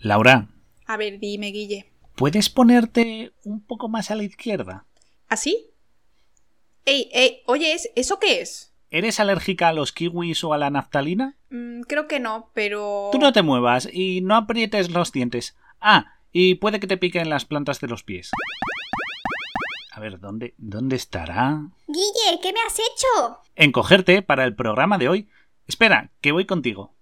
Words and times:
Laura. 0.00 0.48
A 0.86 0.96
ver, 0.96 1.18
dime, 1.18 1.48
Guille. 1.48 1.92
¿Puedes 2.16 2.48
ponerte 2.48 3.32
un 3.44 3.60
poco 3.60 3.88
más 3.88 4.10
a 4.10 4.14
la 4.14 4.22
izquierda? 4.22 4.86
¿Así? 5.28 5.70
Ey, 6.86 7.10
ey, 7.12 7.42
oye, 7.46 7.76
¿eso 7.94 8.18
qué 8.18 8.40
es? 8.40 8.72
¿Eres 8.90 9.20
alérgica 9.20 9.68
a 9.68 9.72
los 9.72 9.92
kiwis 9.92 10.42
o 10.42 10.52
a 10.52 10.58
la 10.58 10.70
naftalina? 10.70 11.36
Mm, 11.50 11.82
creo 11.82 12.08
que 12.08 12.18
no, 12.18 12.50
pero... 12.54 13.10
Tú 13.12 13.18
no 13.18 13.32
te 13.32 13.42
muevas 13.42 13.88
y 13.92 14.22
no 14.22 14.36
aprietes 14.36 14.90
los 14.90 15.12
dientes. 15.12 15.54
Ah, 15.80 16.14
y 16.32 16.56
puede 16.56 16.80
que 16.80 16.86
te 16.86 16.96
piquen 16.96 17.28
las 17.28 17.44
plantas 17.44 17.80
de 17.80 17.88
los 17.88 18.02
pies. 18.02 18.30
A 19.92 20.00
ver, 20.00 20.18
¿dónde, 20.18 20.54
dónde 20.56 20.96
estará? 20.96 21.60
Guille, 21.86 22.40
¿qué 22.42 22.52
me 22.52 22.60
has 22.66 22.78
hecho? 22.78 23.42
Encogerte 23.54 24.22
para 24.22 24.44
el 24.44 24.54
programa 24.54 24.96
de 24.96 25.08
hoy. 25.08 25.28
Espera, 25.66 26.10
que 26.20 26.32
voy 26.32 26.46
contigo. 26.46 26.94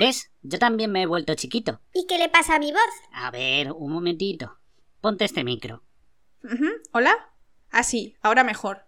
¿Ves? 0.00 0.30
Yo 0.42 0.58
también 0.58 0.90
me 0.90 1.02
he 1.02 1.06
vuelto 1.06 1.34
chiquito. 1.34 1.80
¿Y 1.92 2.06
qué 2.06 2.18
le 2.18 2.28
pasa 2.28 2.56
a 2.56 2.58
mi 2.58 2.72
voz? 2.72 2.80
A 3.12 3.30
ver, 3.30 3.72
un 3.72 3.92
momentito. 3.92 4.58
Ponte 5.00 5.24
este 5.24 5.44
micro. 5.44 5.82
¿Hola? 6.92 7.14
Ah, 7.70 7.82
sí, 7.82 8.16
ahora 8.22 8.44
mejor. 8.44 8.86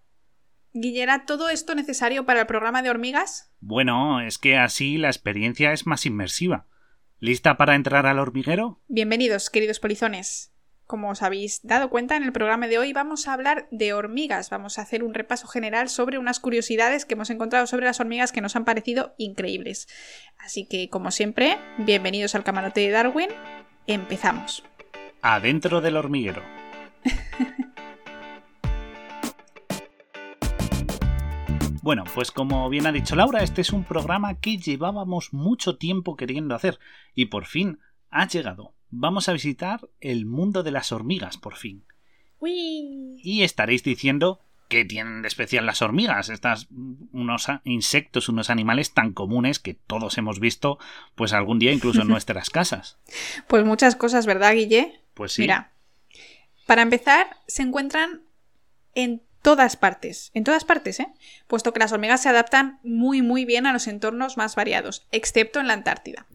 Guillera, 0.73 1.25
¿todo 1.25 1.51
esto 1.51 1.75
necesario 1.75 2.27
para 2.27 2.41
el 2.41 2.47
programa 2.47 2.83
de 2.83 2.91
hormigas? 2.91 3.53
Bueno, 3.61 4.21
es 4.21 4.39
que 4.39 4.57
así 4.57 4.97
la 4.97 5.09
experiencia 5.09 5.73
es 5.73 5.87
más 5.87 6.05
inmersiva. 6.05 6.67
¿Lista 7.21 7.57
para 7.57 7.75
entrar 7.75 8.07
al 8.07 8.19
hormiguero? 8.19 8.81
Bienvenidos, 8.89 9.51
queridos 9.51 9.79
polizones. 9.81 10.54
Como 10.87 11.11
os 11.11 11.23
habéis 11.23 11.61
dado 11.63 11.89
cuenta, 11.89 12.17
en 12.17 12.25
el 12.25 12.33
programa 12.33 12.69
de 12.69 12.79
hoy 12.79 12.93
vamos 12.93 13.27
a 13.27 13.33
hablar 13.33 13.67
de 13.71 13.95
hormigas. 13.95 14.51
Vamos 14.51 14.79
a 14.79 14.83
hacer 14.83 15.03
un 15.03 15.15
repaso 15.15 15.47
general 15.49 15.89
sobre 15.89 16.19
unas 16.19 16.41
curiosidades 16.41 17.07
que 17.07 17.15
hemos 17.15 17.31
encontrado 17.31 17.67
sobre 17.67 17.87
las 17.87 18.01
hormigas 18.01 18.33
que 18.33 18.43
nos 18.43 18.55
han 18.55 18.67
parecido 18.67 19.15
increíbles. 19.17 19.89
Así 20.39 20.67
que, 20.67 20.91
como 20.91 21.11
siempre, 21.11 21.59
bienvenidos 21.79 22.35
al 22.35 22.45
camarote 22.45 22.83
de 22.83 22.91
Darwin. 22.91 23.31
Empezamos. 23.87 24.63
Adentro 25.23 25.81
del 25.81 25.97
hormiguero. 25.97 26.43
Bueno, 31.85 32.05
pues 32.15 32.31
como 32.31 32.71
bien 32.71 32.87
ha 32.87 32.93
dicho 32.93 33.15
Laura, 33.15 33.43
este 33.43 33.61
es 33.61 33.71
un 33.71 33.85
programa 33.85 34.41
que 34.41 34.57
llevábamos 34.57 35.35
mucho 35.35 35.77
tiempo 35.77 36.17
queriendo 36.17 36.55
hacer 36.55 36.79
y 37.15 37.27
por 37.27 37.45
fin 37.45 37.79
ha 38.09 38.27
llegado. 38.27 38.74
Vamos 38.97 39.29
a 39.29 39.33
visitar 39.33 39.89
el 40.01 40.25
mundo 40.25 40.63
de 40.63 40.71
las 40.71 40.93
hormigas, 40.93 41.37
por 41.37 41.57
fin. 41.57 41.85
Uy. 42.39 43.21
Y 43.23 43.43
estaréis 43.43 43.83
diciendo, 43.83 44.41
¿qué 44.69 44.85
tienen 44.85 45.23
de 45.23 45.29
especial 45.29 45.67
las 45.67 45.83
hormigas? 45.83 46.29
Estas 46.29 46.69
unos 47.13 47.47
insectos, 47.65 48.29
unos 48.29 48.51
animales 48.51 48.95
tan 48.95 49.13
comunes 49.13 49.59
que 49.59 49.75
todos 49.75 50.17
hemos 50.17 50.39
visto, 50.39 50.79
pues 51.17 51.33
algún 51.33 51.59
día 51.59 51.73
incluso 51.73 52.03
en 52.03 52.09
nuestras 52.15 52.51
casas. 52.51 52.99
Pues 53.49 53.65
muchas 53.65 53.97
cosas, 53.97 54.27
¿verdad, 54.27 54.55
Guille? 54.55 55.01
Pues 55.15 55.33
sí. 55.33 55.43
Mira, 55.43 55.73
para 56.67 56.83
empezar, 56.83 57.37
se 57.49 57.63
encuentran 57.63 58.23
en 58.95 59.23
todas 59.43 59.77
partes, 59.77 60.31
en 60.35 60.45
todas 60.45 60.65
partes, 60.65 61.01
¿eh? 61.01 61.09
puesto 61.49 61.73
que 61.73 61.81
las 61.81 61.93
hormigas 61.93 62.23
se 62.23 62.29
adaptan 62.29 62.79
muy 62.85 63.23
muy 63.23 63.45
bien 63.45 63.67
a 63.67 63.73
los 63.73 63.89
entornos 63.89 64.37
más 64.37 64.55
variados, 64.55 65.07
excepto 65.11 65.59
en 65.59 65.67
la 65.67 65.75
Antártida. 65.75 66.27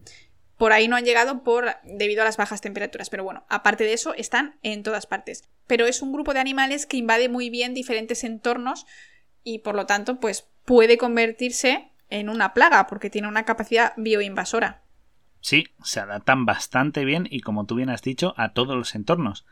Por 0.60 0.74
ahí 0.74 0.88
no 0.88 0.96
han 0.96 1.06
llegado 1.06 1.42
por 1.42 1.76
debido 1.84 2.20
a 2.20 2.26
las 2.26 2.36
bajas 2.36 2.60
temperaturas, 2.60 3.08
pero 3.08 3.24
bueno, 3.24 3.46
aparte 3.48 3.84
de 3.84 3.94
eso 3.94 4.12
están 4.12 4.58
en 4.62 4.82
todas 4.82 5.06
partes. 5.06 5.48
Pero 5.66 5.86
es 5.86 6.02
un 6.02 6.12
grupo 6.12 6.34
de 6.34 6.40
animales 6.40 6.84
que 6.84 6.98
invade 6.98 7.30
muy 7.30 7.48
bien 7.48 7.72
diferentes 7.72 8.24
entornos 8.24 8.84
y 9.42 9.60
por 9.60 9.74
lo 9.74 9.86
tanto 9.86 10.20
pues 10.20 10.50
puede 10.66 10.98
convertirse 10.98 11.92
en 12.10 12.28
una 12.28 12.52
plaga 12.52 12.88
porque 12.88 13.08
tiene 13.08 13.26
una 13.26 13.46
capacidad 13.46 13.94
bioinvasora. 13.96 14.82
Sí, 15.40 15.64
se 15.82 16.00
adaptan 16.00 16.44
bastante 16.44 17.06
bien 17.06 17.26
y 17.30 17.40
como 17.40 17.64
tú 17.64 17.76
bien 17.76 17.88
has 17.88 18.02
dicho 18.02 18.34
a 18.36 18.52
todos 18.52 18.76
los 18.76 18.94
entornos. 18.94 19.46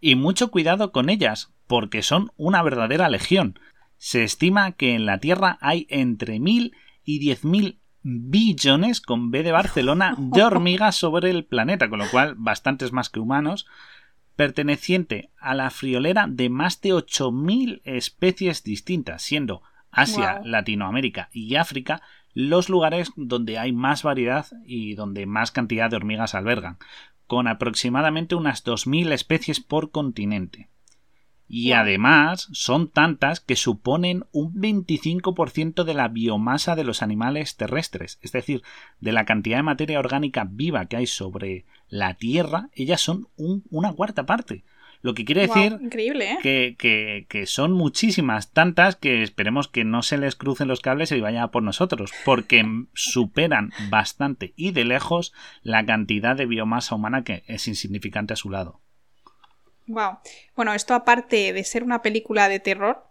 Y 0.00 0.14
mucho 0.14 0.52
cuidado 0.52 0.92
con 0.92 1.10
ellas, 1.10 1.52
porque 1.66 2.04
son 2.04 2.30
una 2.36 2.62
verdadera 2.62 3.08
legión. 3.08 3.58
Se 3.98 4.22
estima 4.22 4.70
que 4.76 4.94
en 4.94 5.06
la 5.06 5.18
Tierra 5.18 5.58
hay 5.60 5.88
entre 5.90 6.38
mil 6.38 6.76
y 7.02 7.18
diez 7.18 7.44
mil 7.44 7.81
billones 8.02 9.00
con 9.00 9.30
B 9.30 9.42
de 9.42 9.52
Barcelona 9.52 10.14
de 10.18 10.42
hormigas 10.42 10.96
sobre 10.96 11.30
el 11.30 11.44
planeta, 11.44 11.88
con 11.88 11.98
lo 11.98 12.10
cual 12.10 12.34
bastantes 12.36 12.92
más 12.92 13.10
que 13.10 13.20
humanos, 13.20 13.66
perteneciente 14.36 15.30
a 15.38 15.54
la 15.54 15.70
friolera 15.70 16.26
de 16.28 16.48
más 16.48 16.80
de 16.80 16.90
8.000 16.90 17.82
especies 17.84 18.64
distintas, 18.64 19.22
siendo 19.22 19.62
Asia, 19.90 20.40
Latinoamérica 20.44 21.28
y 21.32 21.56
África 21.56 22.02
los 22.34 22.70
lugares 22.70 23.12
donde 23.16 23.58
hay 23.58 23.72
más 23.72 24.02
variedad 24.02 24.46
y 24.64 24.94
donde 24.94 25.26
más 25.26 25.52
cantidad 25.52 25.90
de 25.90 25.96
hormigas 25.96 26.34
albergan, 26.34 26.78
con 27.26 27.46
aproximadamente 27.46 28.34
unas 28.34 28.64
2.000 28.64 29.12
especies 29.12 29.60
por 29.60 29.90
continente. 29.90 30.70
Y 31.54 31.72
además 31.72 32.48
son 32.52 32.88
tantas 32.88 33.40
que 33.40 33.56
suponen 33.56 34.24
un 34.32 34.54
25% 34.54 35.84
de 35.84 35.92
la 35.92 36.08
biomasa 36.08 36.76
de 36.76 36.82
los 36.82 37.02
animales 37.02 37.58
terrestres, 37.58 38.18
es 38.22 38.32
decir, 38.32 38.62
de 39.00 39.12
la 39.12 39.26
cantidad 39.26 39.58
de 39.58 39.62
materia 39.62 39.98
orgánica 39.98 40.48
viva 40.50 40.86
que 40.86 40.96
hay 40.96 41.06
sobre 41.06 41.66
la 41.90 42.14
Tierra, 42.14 42.70
ellas 42.72 43.02
son 43.02 43.28
una 43.36 43.92
cuarta 43.92 44.24
parte. 44.24 44.64
Lo 45.02 45.12
que 45.12 45.26
quiere 45.26 45.42
decir 45.42 45.76
increíble, 45.78 46.30
¿eh? 46.30 46.38
que, 46.42 46.74
que, 46.78 47.26
que, 47.28 47.44
son 47.44 47.72
muchísimas, 47.72 48.52
tantas 48.52 48.96
que 48.96 49.22
esperemos 49.22 49.68
que 49.68 49.84
no 49.84 50.00
se 50.00 50.16
les 50.16 50.36
crucen 50.36 50.68
los 50.68 50.80
cables 50.80 51.12
y 51.12 51.20
vayan 51.20 51.50
por 51.50 51.62
nosotros, 51.62 52.12
porque 52.24 52.64
superan 52.94 53.74
bastante 53.90 54.54
y 54.56 54.70
de 54.70 54.86
lejos 54.86 55.34
la 55.62 55.84
cantidad 55.84 56.34
de 56.34 56.46
biomasa 56.46 56.94
humana 56.94 57.24
que 57.24 57.42
es 57.46 57.68
insignificante 57.68 58.32
a 58.32 58.36
su 58.36 58.48
lado. 58.48 58.80
Wow. 59.86 60.18
Bueno, 60.56 60.74
esto 60.74 60.94
aparte 60.94 61.52
de 61.52 61.64
ser 61.64 61.82
una 61.82 62.02
película 62.02 62.48
de 62.48 62.60
terror, 62.60 63.06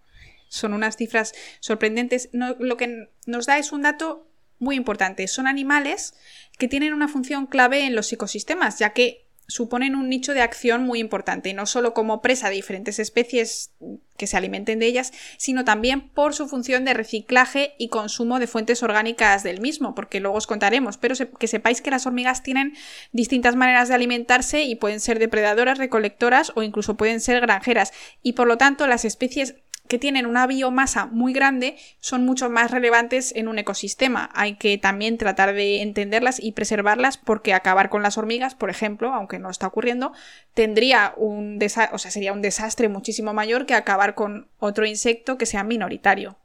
son 0.48 0.74
unas 0.74 0.98
cifras 0.98 1.34
sorprendentes. 1.60 2.30
lo 2.34 2.78
que 2.78 3.10
nos 3.26 3.46
da 3.46 3.58
es 3.58 3.72
un 3.72 3.84
dato 3.84 4.28
muy 4.60 4.76
importante. 4.76 5.28
Son 5.28 5.48
animales 5.48 6.14
que 6.58 6.68
tienen 6.68 6.94
una 6.94 7.08
función 7.08 7.48
clave 7.48 7.86
en 7.86 7.96
los 7.96 8.12
ecosistemas, 8.14 8.78
ya 8.80 8.92
que 8.92 9.26
suponen 9.52 9.96
un 9.96 10.10
nicho 10.10 10.34
de 10.34 10.42
acción 10.42 10.84
muy 10.84 11.00
importante, 11.00 11.50
y 11.50 11.54
no 11.54 11.66
solo 11.66 11.94
como 11.94 12.22
presa 12.22 12.50
de 12.50 12.56
diferentes 12.56 13.00
especies 13.00 13.72
que 14.18 14.28
se 14.28 14.38
alimenten 14.38 14.80
de 14.80 14.86
ellas, 14.86 15.12
sino 15.38 15.66
también 15.66 16.10
por 16.10 16.34
su 16.34 16.48
función 16.48 16.86
de 16.86 16.94
reciclaje 16.94 17.74
y 17.78 17.90
consumo 17.90 18.40
de 18.40 18.48
fuentes 18.48 18.82
orgánicas 18.84 19.44
del 19.44 19.62
mismo, 19.62 19.94
porque 19.94 20.20
luego 20.20 20.38
os 20.38 20.48
contaremos, 20.48 20.98
pero 20.98 21.16
que 21.40 21.48
sepáis 21.48 21.82
que 21.82 21.92
las 21.92 22.06
hormigas 22.06 22.44
tienen 22.44 22.74
distintas 23.12 23.56
maneras 23.56 23.90
de 23.90 23.96
alimentarse 23.96 24.64
y 24.64 24.76
pueden 24.76 25.00
ser 25.00 25.20
depredadoras, 25.20 25.78
recolectoras 25.78 26.52
o 26.56 26.64
incluso 26.64 26.96
pueden 26.96 27.20
ser 27.20 27.42
granjeras, 27.42 27.92
y 28.22 28.34
por 28.34 28.48
lo 28.48 28.58
tanto 28.58 28.88
las 28.88 29.06
especies 29.06 29.56
que 29.92 30.00
tienen 30.00 30.26
una 30.26 30.48
biomasa 30.48 31.06
muy 31.08 31.34
grande 31.34 31.76
son 32.00 32.24
mucho 32.24 32.50
más 32.50 32.72
relevantes 32.72 33.36
en 33.36 33.50
un 33.50 33.60
ecosistema. 33.60 34.30
Hay 34.34 34.56
que 34.56 34.78
también 34.78 35.18
tratar 35.18 35.54
de 35.54 35.82
entenderlas 35.82 36.42
y 36.42 36.54
preservarlas 36.54 37.18
porque 37.18 37.54
acabar 37.54 37.90
con 37.90 38.02
las 38.02 38.18
hormigas, 38.18 38.56
por 38.56 38.70
ejemplo, 38.70 39.14
aunque 39.14 39.38
no 39.38 39.50
está 39.50 39.68
ocurriendo, 39.68 40.14
tendría 40.54 41.14
un 41.18 41.60
o 41.92 41.98
sea, 41.98 42.10
sería 42.10 42.32
un 42.32 42.42
desastre 42.42 42.88
muchísimo 42.88 43.34
mayor 43.34 43.66
que 43.66 43.74
acabar 43.74 44.16
con 44.16 44.48
otro 44.60 44.86
insecto 44.86 45.38
que 45.38 45.46
sea 45.46 45.66
minoritario. 45.66 46.38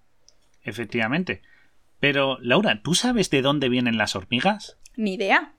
Efectivamente. 0.65 1.41
Pero, 2.01 2.39
Laura, 2.41 2.83
¿tú 2.83 2.97
sabes 2.97 3.31
de 3.31 3.43
dónde 3.43 3.69
vienen 3.69 3.97
las 3.97 4.17
hormigas? 4.17 4.77
Ni 4.97 5.15
idea. 5.15 5.53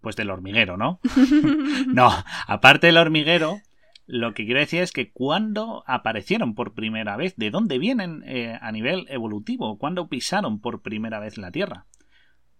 Pues 0.00 0.14
del 0.14 0.30
hormiguero, 0.30 0.76
¿no? 0.76 1.00
no, 1.88 2.08
aparte 2.46 2.86
del 2.86 2.98
hormiguero, 2.98 3.62
lo 4.06 4.34
que 4.34 4.44
quiero 4.44 4.60
decir 4.60 4.82
es 4.82 4.92
que 4.92 5.10
cuando 5.10 5.82
aparecieron 5.86 6.54
por 6.54 6.74
primera 6.74 7.16
vez, 7.16 7.34
¿de 7.36 7.50
dónde 7.50 7.78
vienen 7.78 8.22
eh, 8.24 8.56
a 8.60 8.70
nivel 8.70 9.06
evolutivo? 9.08 9.78
¿Cuándo 9.78 10.08
pisaron 10.08 10.60
por 10.60 10.82
primera 10.82 11.18
vez 11.18 11.38
la 11.38 11.50
Tierra? 11.50 11.86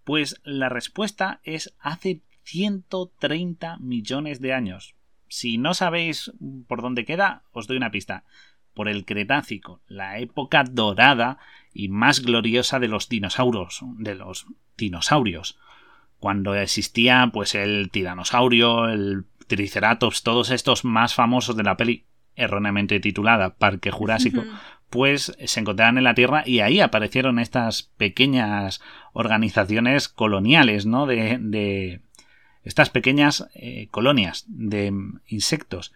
Pues 0.02 0.40
la 0.44 0.68
respuesta 0.68 1.40
es 1.44 1.74
hace 1.78 2.22
130 2.42 3.78
millones 3.78 4.40
de 4.40 4.54
años. 4.54 4.96
Si 5.28 5.56
no 5.56 5.74
sabéis 5.74 6.32
por 6.66 6.82
dónde 6.82 7.04
queda, 7.04 7.44
os 7.52 7.68
doy 7.68 7.76
una 7.76 7.90
pista. 7.90 8.24
Por 8.74 8.88
el 8.88 9.04
Cretácico, 9.04 9.80
la 9.86 10.18
época 10.18 10.64
dorada 10.64 11.38
y 11.72 11.88
más 11.88 12.20
gloriosa 12.20 12.78
de 12.78 12.88
los 12.88 13.08
dinosaurios, 13.08 13.80
de 13.98 14.14
los 14.16 14.46
dinosaurios. 14.76 15.58
Cuando 16.18 16.54
existía 16.54 17.30
pues 17.32 17.54
el 17.54 17.90
tiranosaurio, 17.90 18.88
el 18.88 19.24
Triceratops, 19.46 20.22
todos 20.22 20.50
estos 20.50 20.84
más 20.84 21.14
famosos 21.14 21.56
de 21.56 21.62
la 21.62 21.76
peli, 21.76 22.04
erróneamente 22.34 23.00
titulada 23.00 23.54
Parque 23.56 23.90
Jurásico, 23.90 24.44
pues 24.90 25.36
se 25.44 25.60
encontraban 25.60 25.98
en 25.98 26.04
la 26.04 26.14
Tierra 26.14 26.42
y 26.46 26.60
ahí 26.60 26.80
aparecieron 26.80 27.38
estas 27.38 27.84
pequeñas 27.96 28.80
organizaciones 29.12 30.08
coloniales, 30.08 30.86
¿no? 30.86 31.06
De, 31.06 31.38
de 31.40 32.02
estas 32.62 32.90
pequeñas 32.90 33.48
eh, 33.54 33.88
colonias 33.90 34.44
de 34.48 34.92
insectos. 35.28 35.92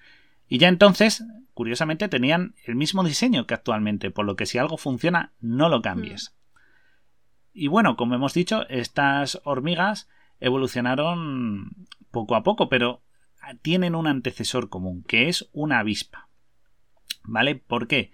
Y 0.49 0.59
ya 0.59 0.69
entonces, 0.69 1.25
curiosamente, 1.53 2.09
tenían 2.09 2.55
el 2.65 2.77
mismo 2.77 3.05
diseño 3.05 3.47
que 3.47 3.55
actualmente, 3.55 4.11
por 4.11 4.25
lo 4.25 4.37
que 4.37 4.47
si 4.47 4.59
algo 4.59 4.79
funciona, 4.79 5.33
no 5.41 5.69
lo 5.69 5.83
cambies. 5.83 6.35
Y 7.53 7.67
bueno, 7.67 7.97
como 7.97 8.15
hemos 8.15 8.35
dicho, 8.35 8.69
estas 8.69 9.41
hormigas 9.45 10.09
evolucionaron 10.39 11.87
poco 12.11 12.37
a 12.37 12.43
poco, 12.43 12.69
pero 12.69 13.03
tienen 13.63 13.95
un 13.95 14.07
antecesor 14.07 14.69
común, 14.69 15.05
que 15.07 15.29
es 15.29 15.49
una 15.53 15.81
avispa. 15.81 16.29
¿Vale? 17.25 17.55
¿Por 17.55 17.87
qué? 17.87 18.13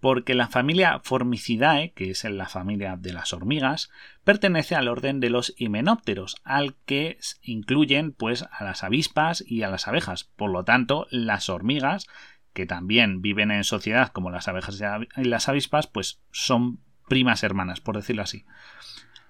Porque 0.00 0.34
la 0.34 0.48
familia 0.48 1.00
Formicidae, 1.02 1.92
que 1.92 2.10
es 2.10 2.22
la 2.24 2.48
familia 2.48 2.96
de 2.96 3.12
las 3.12 3.32
hormigas, 3.32 3.90
pertenece 4.22 4.76
al 4.76 4.88
orden 4.88 5.18
de 5.18 5.30
los 5.30 5.54
himenópteros, 5.56 6.36
al 6.44 6.76
que 6.86 7.18
incluyen 7.42 8.12
pues 8.12 8.44
a 8.50 8.64
las 8.64 8.84
avispas 8.84 9.42
y 9.46 9.62
a 9.62 9.68
las 9.68 9.88
abejas. 9.88 10.24
Por 10.24 10.50
lo 10.50 10.64
tanto, 10.64 11.08
las 11.10 11.48
hormigas, 11.48 12.06
que 12.52 12.66
también 12.66 13.22
viven 13.22 13.50
en 13.50 13.64
sociedad 13.64 14.12
como 14.12 14.30
las 14.30 14.46
abejas 14.46 14.80
y 15.16 15.24
las 15.24 15.48
avispas, 15.48 15.88
pues 15.88 16.20
son 16.30 16.80
primas 17.08 17.42
hermanas, 17.42 17.80
por 17.80 17.96
decirlo 17.96 18.22
así. 18.22 18.44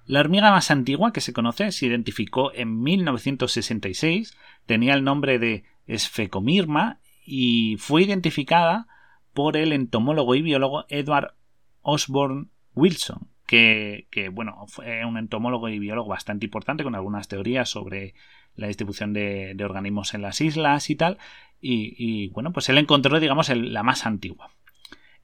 La 0.08 0.20
hormiga 0.20 0.50
más 0.50 0.70
antigua 0.70 1.12
que 1.12 1.20
se 1.20 1.34
conoce 1.34 1.70
se 1.70 1.84
identificó 1.84 2.50
en 2.54 2.80
1966, 2.80 4.34
tenía 4.64 4.94
el 4.94 5.04
nombre 5.04 5.38
de 5.38 5.64
Esfecomirma 5.86 6.98
y 7.26 7.76
fue 7.78 8.04
identificada 8.04 8.86
por 9.34 9.58
el 9.58 9.74
entomólogo 9.74 10.34
y 10.34 10.40
biólogo 10.40 10.86
Edward 10.88 11.34
Osborne 11.82 12.46
Wilson, 12.74 13.28
que, 13.46 14.06
bueno, 14.32 14.64
fue 14.68 15.04
un 15.04 15.18
entomólogo 15.18 15.68
y 15.68 15.78
biólogo 15.78 16.08
bastante 16.08 16.46
importante 16.46 16.84
con 16.84 16.94
algunas 16.94 17.28
teorías 17.28 17.68
sobre 17.68 18.14
la 18.56 18.68
distribución 18.68 19.12
de, 19.12 19.54
organismos 19.62 20.14
en 20.14 20.22
las 20.22 20.40
islas 20.40 20.88
y 20.88 20.96
tal. 20.96 21.18
Y, 21.60 22.28
bueno, 22.28 22.54
pues 22.54 22.70
él 22.70 22.78
encontró, 22.78 23.20
digamos, 23.20 23.50
la 23.50 23.82
más 23.82 24.06
antigua. 24.06 24.52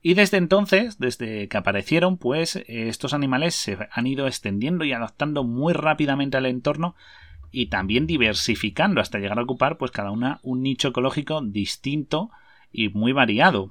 Y 0.07 0.13
desde 0.13 0.37
entonces, 0.37 0.99
desde 0.99 1.49
que 1.49 1.57
aparecieron, 1.57 2.19
pues 2.19 2.63
estos 2.69 3.15
animales 3.15 3.55
se 3.55 3.79
han 3.91 4.07
ido 4.07 4.27
extendiendo 4.27 4.85
y 4.85 4.93
adaptando 4.93 5.45
muy 5.45 5.73
rápidamente 5.73 6.37
al 6.37 6.45
entorno 6.45 6.95
y 7.51 7.69
también 7.69 8.07
diversificando 8.07 9.01
hasta 9.01 9.19
llegar 9.19 9.39
a 9.39 9.43
ocupar 9.45 9.79
pues 9.79 9.93
cada 9.93 10.11
una 10.11 10.41
un 10.43 10.61
nicho 10.61 10.89
ecológico 10.89 11.41
distinto 11.41 12.31
y 12.71 12.91
muy 12.91 13.13
variado. 13.13 13.71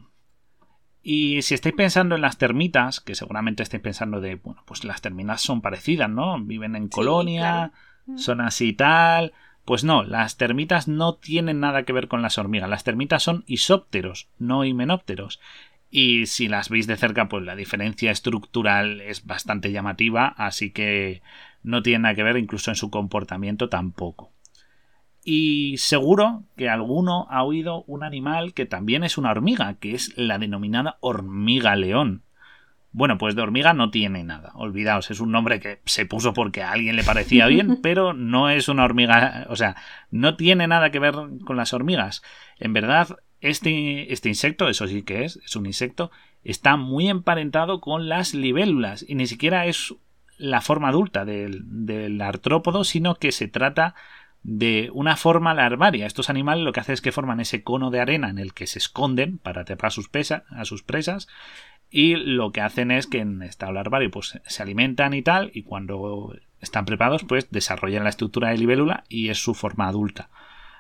Y 1.03 1.43
si 1.43 1.53
estáis 1.53 1.75
pensando 1.75 2.15
en 2.15 2.21
las 2.21 2.39
termitas, 2.39 2.99
que 2.99 3.13
seguramente 3.13 3.61
estáis 3.61 3.83
pensando 3.83 4.19
de, 4.19 4.33
bueno, 4.33 4.63
pues 4.65 4.83
las 4.85 5.01
termitas 5.01 5.39
son 5.39 5.61
parecidas, 5.61 6.09
¿no? 6.09 6.43
Viven 6.43 6.75
en 6.75 6.87
colonia, 6.87 7.73
mm. 8.07 8.17
son 8.17 8.41
así 8.41 8.69
y 8.69 8.73
tal. 8.73 9.33
Pues 9.65 9.83
no, 9.83 10.01
las 10.01 10.37
termitas 10.37 10.87
no 10.87 11.13
tienen 11.13 11.59
nada 11.59 11.83
que 11.83 11.93
ver 11.93 12.07
con 12.07 12.23
las 12.23 12.39
hormigas. 12.39 12.69
Las 12.69 12.83
termitas 12.83 13.21
son 13.21 13.43
isópteros, 13.45 14.29
no 14.39 14.65
himenópteros. 14.65 15.39
Y 15.95 16.25
si 16.25 16.47
las 16.47 16.69
veis 16.69 16.87
de 16.87 16.97
cerca, 16.97 17.29
pues 17.29 17.43
la 17.43 17.55
diferencia 17.55 18.09
estructural 18.09 18.99
es 18.99 19.27
bastante 19.27 19.71
llamativa, 19.71 20.25
así 20.25 20.71
que 20.71 21.21
no 21.61 21.83
tiene 21.83 21.99
nada 21.99 22.15
que 22.15 22.23
ver 22.23 22.35
incluso 22.37 22.71
en 22.71 22.75
su 22.75 22.89
comportamiento 22.89 23.69
tampoco. 23.69 24.31
Y 25.23 25.75
seguro 25.77 26.45
que 26.57 26.67
alguno 26.67 27.27
ha 27.29 27.43
oído 27.43 27.83
un 27.83 28.03
animal 28.03 28.55
que 28.55 28.65
también 28.65 29.03
es 29.03 29.19
una 29.19 29.29
hormiga, 29.29 29.75
que 29.75 29.93
es 29.93 30.17
la 30.17 30.39
denominada 30.39 30.97
hormiga 30.99 31.75
león. 31.75 32.23
Bueno, 32.91 33.19
pues 33.19 33.35
de 33.35 33.43
hormiga 33.43 33.73
no 33.73 33.91
tiene 33.91 34.23
nada. 34.23 34.51
Olvidaos, 34.55 35.11
es 35.11 35.19
un 35.19 35.31
nombre 35.31 35.59
que 35.59 35.79
se 35.85 36.07
puso 36.07 36.33
porque 36.33 36.63
a 36.63 36.71
alguien 36.71 36.95
le 36.95 37.03
parecía 37.03 37.45
bien, 37.45 37.79
pero 37.83 38.13
no 38.13 38.49
es 38.49 38.67
una 38.67 38.83
hormiga, 38.83 39.45
o 39.49 39.55
sea, 39.55 39.75
no 40.09 40.37
tiene 40.37 40.67
nada 40.67 40.89
que 40.89 40.97
ver 40.97 41.13
con 41.45 41.55
las 41.55 41.71
hormigas. 41.71 42.23
En 42.57 42.73
verdad, 42.73 43.19
este, 43.43 44.13
este, 44.13 44.29
insecto, 44.29 44.69
eso 44.69 44.87
sí 44.87 45.03
que 45.03 45.25
es, 45.25 45.37
es 45.45 45.55
un 45.55 45.65
insecto, 45.65 46.11
está 46.43 46.77
muy 46.77 47.09
emparentado 47.09 47.81
con 47.81 48.07
las 48.07 48.33
libélulas 48.33 49.05
y 49.07 49.15
ni 49.15 49.27
siquiera 49.27 49.65
es 49.65 49.93
la 50.37 50.61
forma 50.61 50.87
adulta 50.87 51.25
del, 51.25 52.21
artrópodo, 52.21 52.85
sino 52.85 53.15
que 53.15 53.31
se 53.31 53.49
trata 53.49 53.95
de 54.43 54.89
una 54.93 55.17
forma 55.17 55.53
larvaria. 55.53 56.05
Estos 56.05 56.29
animales 56.29 56.63
lo 56.63 56.71
que 56.71 56.79
hacen 56.79 56.93
es 56.93 57.01
que 57.01 57.11
forman 57.11 57.41
ese 57.41 57.63
cono 57.63 57.91
de 57.91 57.99
arena 57.99 58.29
en 58.29 58.39
el 58.39 58.53
que 58.53 58.65
se 58.65 58.79
esconden 58.79 59.37
para 59.37 59.61
atrapar 59.61 59.87
a 59.87 59.91
sus, 59.91 60.09
a 60.49 60.65
sus 60.65 60.83
presas 60.83 61.27
y 61.89 62.15
lo 62.15 62.51
que 62.51 62.61
hacen 62.61 62.91
es 62.91 63.07
que 63.07 63.19
en 63.19 63.43
estado 63.43 63.73
larvario 63.73 64.09
pues 64.09 64.39
se 64.45 64.63
alimentan 64.63 65.13
y 65.13 65.21
tal 65.21 65.51
y 65.53 65.63
cuando 65.63 66.33
están 66.59 66.85
preparados 66.85 67.23
pues 67.23 67.51
desarrollan 67.51 68.03
la 68.03 68.09
estructura 68.09 68.49
de 68.49 68.57
libélula 68.57 69.03
y 69.09 69.29
es 69.29 69.37
su 69.37 69.53
forma 69.53 69.87
adulta. 69.87 70.29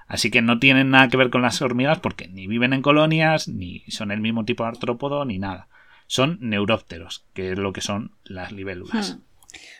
Así 0.07 0.31
que 0.31 0.41
no 0.41 0.59
tienen 0.59 0.89
nada 0.89 1.07
que 1.09 1.17
ver 1.17 1.29
con 1.29 1.41
las 1.41 1.61
hormigas 1.61 1.99
porque 1.99 2.27
ni 2.27 2.47
viven 2.47 2.73
en 2.73 2.81
colonias, 2.81 3.47
ni 3.47 3.83
son 3.87 4.11
el 4.11 4.19
mismo 4.19 4.45
tipo 4.45 4.63
de 4.63 4.69
artrópodo, 4.69 5.25
ni 5.25 5.39
nada. 5.39 5.67
Son 6.07 6.37
neurópteros, 6.41 7.25
que 7.33 7.51
es 7.51 7.57
lo 7.57 7.73
que 7.73 7.81
son 7.81 8.15
las 8.23 8.51
libélulas. 8.51 9.15
Hmm. 9.15 9.21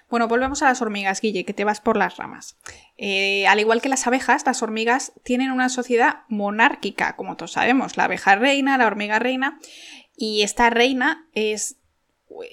Bueno, 0.10 0.28
volvemos 0.28 0.62
a 0.62 0.66
las 0.66 0.81
hormigas, 0.81 1.22
Guille, 1.22 1.46
que 1.46 1.54
te 1.54 1.64
vas 1.64 1.81
por 1.81 1.98
las 1.98 2.18
ramas. 2.18 2.58
Eh, 2.98 3.48
al 3.48 3.60
igual 3.60 3.81
que 3.81 3.90
las 3.90 4.06
abejas, 4.06 4.46
las 4.46 4.62
hormigas 4.62 5.14
tienen 5.24 5.52
una 5.52 5.70
sociedad 5.70 6.20
monárquica, 6.28 7.16
como 7.16 7.36
todos 7.36 7.54
sabemos, 7.54 7.98
la 7.98 8.04
abeja 8.04 8.36
reina, 8.36 8.78
la 8.78 8.86
hormiga 8.86 9.18
reina, 9.18 9.60
y 10.16 10.44
esta 10.44 10.69
reina 10.69 11.28
es 11.34 11.78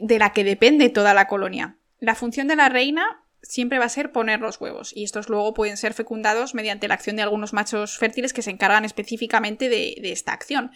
de 0.01 0.19
la 0.19 0.33
que 0.33 0.45
depende 0.45 0.89
toda 0.89 1.13
la 1.13 1.27
colonia. 1.27 1.77
La 1.99 2.15
función 2.15 2.49
de 2.49 2.57
la 2.57 2.71
reina 2.71 3.20
siempre 3.43 3.79
va 3.79 3.87
a 3.87 3.91
ser 3.91 4.13
poner 4.13 4.41
los 4.41 4.61
huevos 4.61 4.93
y 4.95 5.05
estos 5.05 5.29
luego 5.29 5.55
pueden 5.55 5.77
ser 5.77 5.95
fecundados 5.95 6.55
mediante 6.55 6.89
la 6.89 6.95
acción 6.95 7.17
de 7.17 7.23
algunos 7.23 7.53
machos 7.53 7.99
fértiles 7.99 8.33
que 8.33 8.43
se 8.43 8.51
encargan 8.51 8.85
específicamente 8.85 9.69
de, 9.69 10.01
esta 10.05 10.33
acción. 10.33 10.71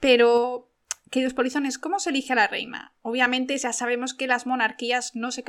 Pero, 0.00 0.70
queridos 1.10 1.34
polizones, 1.34 1.78
¿cómo 1.78 1.98
se 1.98 2.10
elige 2.10 2.32
a 2.32 2.36
la 2.36 2.48
reina? 2.48 2.94
Obviamente 3.02 3.56
ya 3.56 3.72
sabemos 3.72 4.14
que 4.14 4.26
las 4.26 4.46
monarquías 4.46 5.14
no 5.14 5.30
se, 5.30 5.44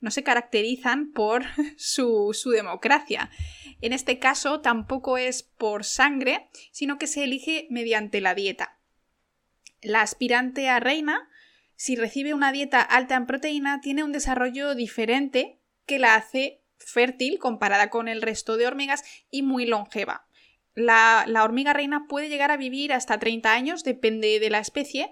no 0.00 0.10
se 0.10 0.22
caracterizan 0.22 1.12
por 1.12 1.44
su 1.76 2.50
democracia. 2.52 3.30
En 3.80 3.92
este 3.92 4.18
caso 4.18 4.60
tampoco 4.60 5.18
es 5.18 5.42
por 5.42 5.84
sangre, 5.84 6.48
sino 6.72 6.98
que 6.98 7.06
se 7.06 7.24
elige 7.24 7.66
mediante 7.70 8.20
la 8.20 8.34
dieta. 8.34 8.78
La 9.82 10.00
aspirante 10.00 10.68
a 10.68 10.80
reina 10.80 11.28
si 11.76 11.94
recibe 11.94 12.32
una 12.32 12.52
dieta 12.52 12.80
alta 12.80 13.14
en 13.14 13.26
proteína, 13.26 13.80
tiene 13.80 14.02
un 14.02 14.12
desarrollo 14.12 14.74
diferente 14.74 15.60
que 15.84 15.98
la 15.98 16.14
hace 16.14 16.62
fértil 16.78 17.38
comparada 17.38 17.90
con 17.90 18.08
el 18.08 18.22
resto 18.22 18.56
de 18.56 18.66
hormigas 18.66 19.04
y 19.30 19.42
muy 19.42 19.66
longeva. 19.66 20.26
La, 20.74 21.24
hormiga 21.42 21.72
reina 21.72 22.06
puede 22.08 22.28
llegar 22.28 22.50
a 22.50 22.56
vivir 22.56 22.92
hasta 22.92 23.18
30 23.18 23.52
años, 23.52 23.84
depende 23.84 24.40
de 24.40 24.50
la 24.50 24.58
especie, 24.58 25.10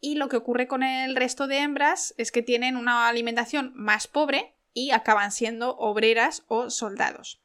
y 0.00 0.14
lo 0.14 0.28
que 0.28 0.36
ocurre 0.36 0.68
con 0.68 0.82
el 0.82 1.16
resto 1.16 1.46
de 1.46 1.58
hembras 1.58 2.14
es 2.18 2.30
que 2.30 2.42
tienen 2.42 2.76
una 2.76 3.08
alimentación 3.08 3.72
más 3.74 4.06
pobre 4.06 4.54
y 4.72 4.90
acaban 4.90 5.32
siendo 5.32 5.76
obreras 5.76 6.44
o 6.48 6.70
soldados. 6.70 7.42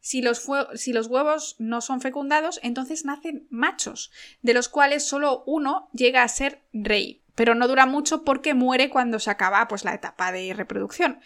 Si 0.00 0.20
los, 0.20 0.46
si 0.74 0.92
los, 0.92 1.06
huevos 1.06 1.56
no 1.58 1.80
son 1.80 2.02
fecundados, 2.02 2.60
entonces 2.62 3.06
nacen 3.06 3.46
machos, 3.48 4.10
de 4.42 4.52
los 4.52 4.68
cuales 4.68 5.02
solo 5.06 5.42
uno 5.46 5.88
llega 5.92 6.22
a 6.22 6.28
ser 6.28 6.62
rey 6.74 7.23
pero 7.34 7.54
no 7.54 7.68
dura 7.68 7.86
mucho 7.86 8.24
porque 8.24 8.54
muere 8.54 8.90
cuando 8.90 9.18
se 9.18 9.30
acaba 9.30 9.66
pues 9.68 9.84
la 9.84 9.94
etapa 9.94 10.32
de 10.32 10.52
reproducción. 10.54 11.20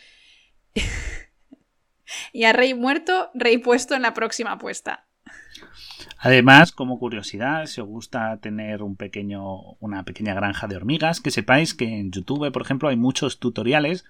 y 2.32 2.44
a 2.44 2.52
rey 2.52 2.74
muerto, 2.74 3.30
rey 3.34 3.58
puesto 3.58 3.94
en 3.94 4.02
la 4.02 4.14
próxima 4.14 4.52
apuesta. 4.52 5.06
Además, 6.18 6.72
como 6.72 6.98
curiosidad, 6.98 7.66
si 7.66 7.80
os 7.80 7.86
gusta 7.86 8.38
tener 8.38 8.82
un 8.82 8.96
pequeño, 8.96 9.74
una 9.78 10.04
pequeña 10.04 10.34
granja 10.34 10.66
de 10.66 10.76
hormigas, 10.76 11.20
que 11.20 11.30
sepáis 11.30 11.74
que 11.74 12.00
en 12.00 12.10
YouTube, 12.10 12.50
por 12.50 12.62
ejemplo, 12.62 12.88
hay 12.88 12.96
muchos 12.96 13.38
tutoriales 13.38 14.04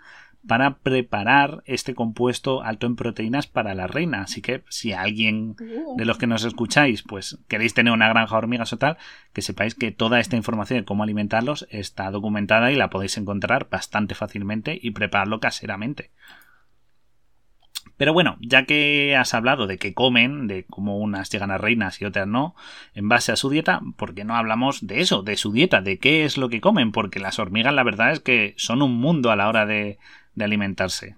para 0.47 0.79
preparar 0.79 1.63
este 1.67 1.95
compuesto 1.95 2.63
alto 2.63 2.87
en 2.87 2.97
proteínas 2.97 3.47
para 3.47 3.75
la 3.75 3.87
reina. 3.87 4.23
Así 4.23 4.41
que 4.41 4.63
si 4.69 4.93
alguien 4.93 5.57
de 5.97 6.05
los 6.05 6.19
que 6.19 6.27
nos 6.27 6.45
escucháis, 6.45 7.03
pues 7.03 7.39
queréis 7.49 7.75
tener 7.75 7.93
una 7.93 8.09
granja 8.09 8.35
de 8.35 8.39
hormigas 8.39 8.73
o 8.73 8.79
tal, 8.79 8.97
que 9.33 9.43
sepáis 9.43 9.75
que 9.75 9.91
toda 9.91 10.21
esta 10.21 10.37
información 10.37 10.81
de 10.81 10.85
cómo 10.85 11.03
alimentarlos 11.03 11.67
está 11.71 12.11
documentada 12.11 12.73
y 12.73 12.77
la 12.77 12.91
podéis 12.91 13.19
encontrar 13.19 13.69
bastante 13.71 14.15
fácilmente 14.15 14.79
y 14.81 14.93
prepararlo 14.93 15.41
caseramente. 15.41 16.11
Pero 17.99 18.13
bueno, 18.13 18.37
ya 18.41 18.65
que 18.65 19.17
has 19.17 19.35
hablado 19.35 19.67
de 19.67 19.77
qué 19.77 19.93
comen, 19.93 20.47
de 20.47 20.65
cómo 20.65 20.99
unas 20.99 21.31
llegan 21.31 21.51
a 21.51 21.59
reinas 21.59 22.01
y 22.01 22.05
otras 22.05 22.29
no, 22.29 22.55
en 22.95 23.09
base 23.09 23.33
a 23.33 23.37
su 23.37 23.51
dieta, 23.51 23.81
¿por 23.97 24.15
qué 24.15 24.25
no 24.25 24.37
hablamos 24.37 24.87
de 24.87 25.01
eso, 25.01 25.23
de 25.23 25.37
su 25.37 25.51
dieta, 25.51 25.81
de 25.81 25.99
qué 25.99 26.25
es 26.25 26.39
lo 26.39 26.49
que 26.49 26.61
comen? 26.61 26.93
Porque 26.93 27.19
las 27.19 27.41
hormigas 27.41 27.75
la 27.75 27.83
verdad 27.83 28.13
es 28.13 28.21
que 28.21 28.55
son 28.57 28.83
un 28.83 28.95
mundo 28.95 29.33
a 29.33 29.37
la 29.37 29.49
hora 29.49 29.67
de, 29.67 29.99
de 30.39 30.45
alimentarse. 30.45 31.17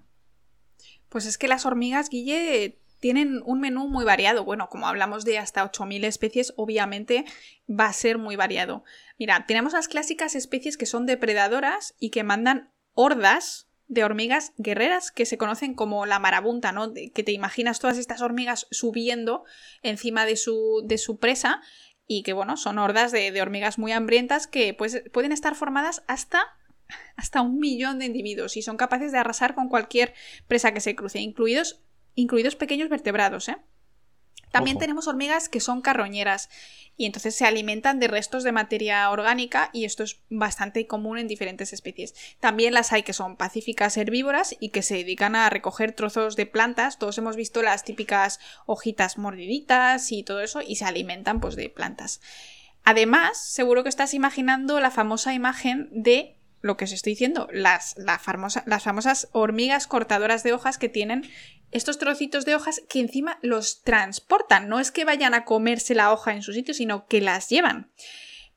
Pues 1.09 1.25
es 1.25 1.37
que 1.37 1.47
las 1.47 1.65
hormigas, 1.65 2.09
Guille, 2.09 2.81
tienen 3.01 3.41
un 3.45 3.59
menú 3.59 3.89
muy 3.89 4.05
variado. 4.05 4.45
Bueno, 4.45 4.69
como 4.69 4.87
hablamos 4.87 5.25
de 5.25 5.39
hasta 5.39 5.69
8.000 5.69 6.05
especies, 6.05 6.53
obviamente 6.55 7.25
va 7.67 7.87
a 7.87 7.93
ser 7.93 8.17
muy 8.17 8.35
variado. 8.35 8.83
Mira, 9.17 9.45
tenemos 9.47 9.73
las 9.73 9.87
clásicas 9.87 10.35
especies 10.35 10.77
que 10.77 10.85
son 10.85 11.05
depredadoras 11.05 11.95
y 11.99 12.11
que 12.11 12.23
mandan 12.23 12.71
hordas 12.93 13.67
de 13.87 14.05
hormigas 14.05 14.53
guerreras 14.57 15.11
que 15.11 15.25
se 15.25 15.37
conocen 15.37 15.73
como 15.73 16.05
la 16.05 16.19
marabunta, 16.19 16.71
¿no? 16.71 16.93
Que 16.93 17.23
te 17.23 17.33
imaginas 17.33 17.79
todas 17.79 17.97
estas 17.97 18.21
hormigas 18.21 18.67
subiendo 18.71 19.43
encima 19.81 20.25
de 20.25 20.37
su, 20.37 20.81
de 20.85 20.97
su 20.97 21.17
presa 21.19 21.61
y 22.07 22.23
que, 22.23 22.33
bueno, 22.33 22.55
son 22.55 22.77
hordas 22.77 23.11
de, 23.11 23.31
de 23.31 23.41
hormigas 23.41 23.79
muy 23.79 23.91
hambrientas 23.91 24.47
que 24.47 24.73
pues, 24.73 25.03
pueden 25.11 25.31
estar 25.31 25.55
formadas 25.55 26.03
hasta 26.07 26.43
hasta 27.15 27.41
un 27.41 27.59
millón 27.59 27.99
de 27.99 28.05
individuos 28.05 28.57
y 28.57 28.61
son 28.61 28.77
capaces 28.77 29.11
de 29.11 29.17
arrasar 29.17 29.55
con 29.55 29.69
cualquier 29.69 30.13
presa 30.47 30.73
que 30.73 30.81
se 30.81 30.95
cruce, 30.95 31.19
incluidos 31.19 31.81
incluidos 32.15 32.55
pequeños 32.55 32.89
vertebrados, 32.89 33.47
¿eh? 33.49 33.57
También 34.51 34.75
Ojo. 34.75 34.81
tenemos 34.81 35.07
hormigas 35.07 35.47
que 35.47 35.61
son 35.61 35.81
carroñeras 35.81 36.49
y 36.97 37.05
entonces 37.05 37.35
se 37.35 37.45
alimentan 37.45 37.99
de 37.99 38.07
restos 38.07 38.43
de 38.43 38.51
materia 38.51 39.09
orgánica 39.09 39.69
y 39.71 39.85
esto 39.85 40.03
es 40.03 40.19
bastante 40.29 40.85
común 40.87 41.17
en 41.17 41.27
diferentes 41.27 41.71
especies. 41.71 42.13
También 42.39 42.73
las 42.73 42.91
hay 42.91 43.03
que 43.03 43.13
son 43.13 43.37
pacíficas 43.37 43.95
herbívoras 43.95 44.55
y 44.59 44.69
que 44.69 44.81
se 44.81 44.95
dedican 44.95 45.35
a 45.35 45.49
recoger 45.49 45.93
trozos 45.93 46.35
de 46.35 46.45
plantas. 46.45 46.99
Todos 46.99 47.17
hemos 47.17 47.37
visto 47.37 47.61
las 47.61 47.85
típicas 47.85 48.39
hojitas 48.65 49.17
mordiditas 49.17 50.11
y 50.11 50.23
todo 50.23 50.41
eso 50.41 50.61
y 50.61 50.75
se 50.75 50.85
alimentan 50.85 51.39
pues 51.39 51.55
de 51.55 51.69
plantas. 51.69 52.19
Además, 52.83 53.37
seguro 53.41 53.83
que 53.83 53.89
estás 53.89 54.13
imaginando 54.13 54.79
la 54.79 54.91
famosa 54.91 55.33
imagen 55.33 55.87
de 55.91 56.40
lo 56.61 56.77
que 56.77 56.85
os 56.85 56.91
estoy 56.91 57.13
diciendo, 57.13 57.47
las, 57.51 57.95
las 57.97 58.21
famosas 58.83 59.29
hormigas 59.31 59.87
cortadoras 59.87 60.43
de 60.43 60.53
hojas 60.53 60.77
que 60.77 60.89
tienen 60.89 61.29
estos 61.71 61.97
trocitos 61.97 62.45
de 62.45 62.55
hojas 62.55 62.81
que 62.89 62.99
encima 62.99 63.39
los 63.41 63.81
transportan. 63.83 64.69
No 64.69 64.79
es 64.79 64.91
que 64.91 65.05
vayan 65.05 65.33
a 65.33 65.45
comerse 65.45 65.95
la 65.95 66.11
hoja 66.11 66.33
en 66.33 66.41
su 66.41 66.53
sitio, 66.53 66.73
sino 66.73 67.07
que 67.07 67.21
las 67.21 67.49
llevan. 67.49 67.91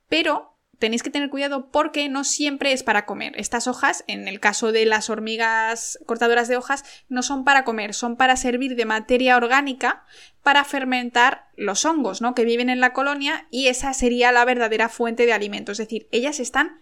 Pero 0.08 0.54
tenéis 0.78 1.02
que 1.02 1.11
tener 1.11 1.30
cuidado 1.30 1.70
porque 1.70 2.08
no 2.08 2.25
siempre 2.25 2.73
es 2.73 2.82
para 2.82 3.06
comer. 3.06 3.32
Estas 3.37 3.68
hojas, 3.68 4.04
en 4.06 4.28
el 4.28 4.40
caso 4.40 4.73
de 4.73 4.84
las 4.84 5.08
hormigas 5.08 5.99
cortadoras 6.06 6.49
de 6.49 6.56
hojas, 6.56 6.84
no 7.08 7.23
son 7.23 7.44
para 7.44 7.64
comer, 7.64 7.94
son 7.94 8.16
para 8.16 8.37
servir 8.37 8.76
de 8.76 8.84
materia 8.84 9.37
orgánica 9.37 10.04
para 10.42 10.64
fermentar 10.64 11.49
los 11.56 11.84
hongos, 11.84 12.20
¿no? 12.20 12.34
Que 12.34 12.44
viven 12.44 12.68
en 12.68 12.80
la 12.80 12.92
colonia 12.92 13.46
y 13.50 13.68
esa 13.68 13.94
sería 13.94 14.32
la 14.32 14.44
verdadera 14.44 14.88
fuente 14.88 15.25
de 15.25 15.32
alimento. 15.32 15.73
Es 15.73 15.78
decir, 15.78 16.08
ellas 16.11 16.38
están 16.40 16.80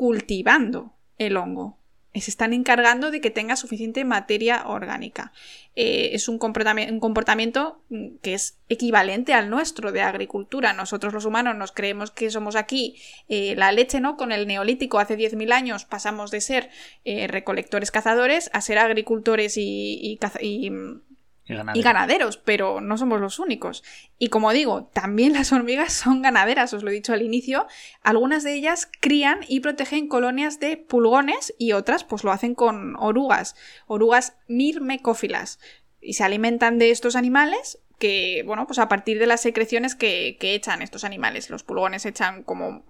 cultivando 0.00 0.94
el 1.18 1.36
hongo. 1.36 1.76
Se 2.14 2.30
están 2.30 2.54
encargando 2.54 3.10
de 3.10 3.20
que 3.20 3.30
tenga 3.30 3.54
suficiente 3.54 4.02
materia 4.06 4.66
orgánica. 4.66 5.30
Eh, 5.76 6.10
es 6.14 6.26
un 6.26 6.38
comportami- 6.40 6.90
un 6.90 7.00
comportamiento 7.00 7.82
mm, 7.90 8.16
que 8.22 8.32
es 8.32 8.56
equivalente 8.70 9.34
al 9.34 9.50
nuestro 9.50 9.92
de 9.92 10.00
agricultura. 10.00 10.72
Nosotros 10.72 11.12
los 11.12 11.26
humanos 11.26 11.54
nos 11.54 11.70
creemos 11.72 12.10
que 12.10 12.30
somos 12.30 12.56
aquí 12.56 12.96
eh, 13.28 13.54
la 13.56 13.72
leche, 13.72 14.00
¿no? 14.00 14.16
Con 14.16 14.32
el 14.32 14.46
neolítico 14.46 14.98
hace 14.98 15.18
10.000 15.18 15.52
años 15.52 15.84
pasamos 15.84 16.30
de 16.30 16.40
ser 16.40 16.70
eh, 17.04 17.26
recolectores 17.26 17.90
cazadores 17.90 18.48
a 18.54 18.62
ser 18.62 18.78
agricultores 18.78 19.58
y, 19.58 20.00
y 20.02 20.18
y, 20.40 20.70
mm, 20.70 21.02
Y 21.50 21.56
ganadero. 21.56 21.78
y 21.78 21.82
ganaderos, 21.82 22.36
pero 22.36 22.80
no 22.80 22.96
somos 22.96 23.20
los 23.20 23.38
únicos. 23.38 23.82
Y 24.18 24.28
como 24.28 24.52
digo, 24.52 24.90
también 24.92 25.32
las 25.34 25.52
hormigas 25.52 25.92
son 25.92 26.22
ganaderas, 26.22 26.72
os 26.72 26.82
lo 26.82 26.90
he 26.90 26.94
dicho 26.94 27.12
al 27.12 27.22
inicio. 27.22 27.66
Algunas 28.02 28.44
de 28.44 28.54
ellas 28.54 28.88
crían 29.00 29.40
y 29.48 29.60
protegen 29.60 30.08
colonias 30.08 30.60
de 30.60 30.76
pulgones 30.76 31.54
y 31.58 31.72
otras 31.72 32.04
pues 32.04 32.24
lo 32.24 32.32
hacen 32.32 32.54
con 32.54 32.96
orugas, 32.96 33.56
orugas 33.86 34.34
mirmecófilas. 34.48 35.58
Y 36.00 36.14
se 36.14 36.24
alimentan 36.24 36.78
de 36.78 36.90
estos 36.90 37.14
animales 37.14 37.78
que, 37.98 38.42
bueno, 38.46 38.66
pues 38.66 38.78
a 38.78 38.88
partir 38.88 39.18
de 39.18 39.26
las 39.26 39.42
secreciones 39.42 39.94
que, 39.94 40.38
que 40.40 40.54
echan 40.54 40.82
estos 40.82 41.04
animales. 41.04 41.50
Los 41.50 41.62
pulgones 41.62 42.06
echan 42.06 42.42
como, 42.42 42.84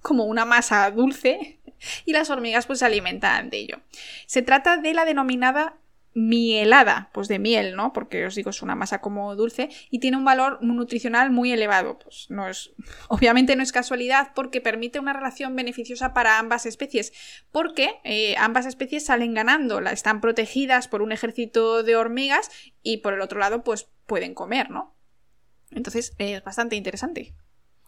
como 0.00 0.24
una 0.24 0.44
masa 0.44 0.90
dulce 0.90 1.58
y 2.04 2.12
las 2.12 2.30
hormigas 2.30 2.66
pues 2.66 2.78
se 2.78 2.86
alimentan 2.86 3.50
de 3.50 3.58
ello. 3.58 3.80
Se 4.26 4.42
trata 4.42 4.76
de 4.76 4.94
la 4.94 5.04
denominada 5.04 5.76
mielada, 6.14 7.10
pues 7.12 7.28
de 7.28 7.38
miel, 7.38 7.74
¿no? 7.76 7.92
Porque 7.92 8.24
os 8.24 8.34
digo, 8.34 8.50
es 8.50 8.62
una 8.62 8.76
masa 8.76 9.00
como 9.00 9.34
dulce 9.34 9.68
y 9.90 9.98
tiene 9.98 10.16
un 10.16 10.24
valor 10.24 10.58
nutricional 10.62 11.30
muy 11.30 11.52
elevado. 11.52 11.98
Pues 11.98 12.26
no 12.30 12.48
es, 12.48 12.72
obviamente 13.08 13.56
no 13.56 13.62
es 13.62 13.72
casualidad 13.72 14.32
porque 14.34 14.60
permite 14.60 15.00
una 15.00 15.12
relación 15.12 15.56
beneficiosa 15.56 16.14
para 16.14 16.38
ambas 16.38 16.66
especies, 16.66 17.12
porque 17.50 18.00
eh, 18.04 18.36
ambas 18.38 18.66
especies 18.66 19.04
salen 19.04 19.34
ganando, 19.34 19.80
están 19.80 20.20
protegidas 20.20 20.88
por 20.88 21.02
un 21.02 21.12
ejército 21.12 21.82
de 21.82 21.96
hormigas 21.96 22.50
y 22.82 22.98
por 22.98 23.12
el 23.12 23.20
otro 23.20 23.40
lado, 23.40 23.64
pues 23.64 23.88
pueden 24.06 24.34
comer, 24.34 24.70
¿no? 24.70 24.94
Entonces 25.70 26.14
eh, 26.18 26.34
es 26.34 26.44
bastante 26.44 26.76
interesante 26.76 27.34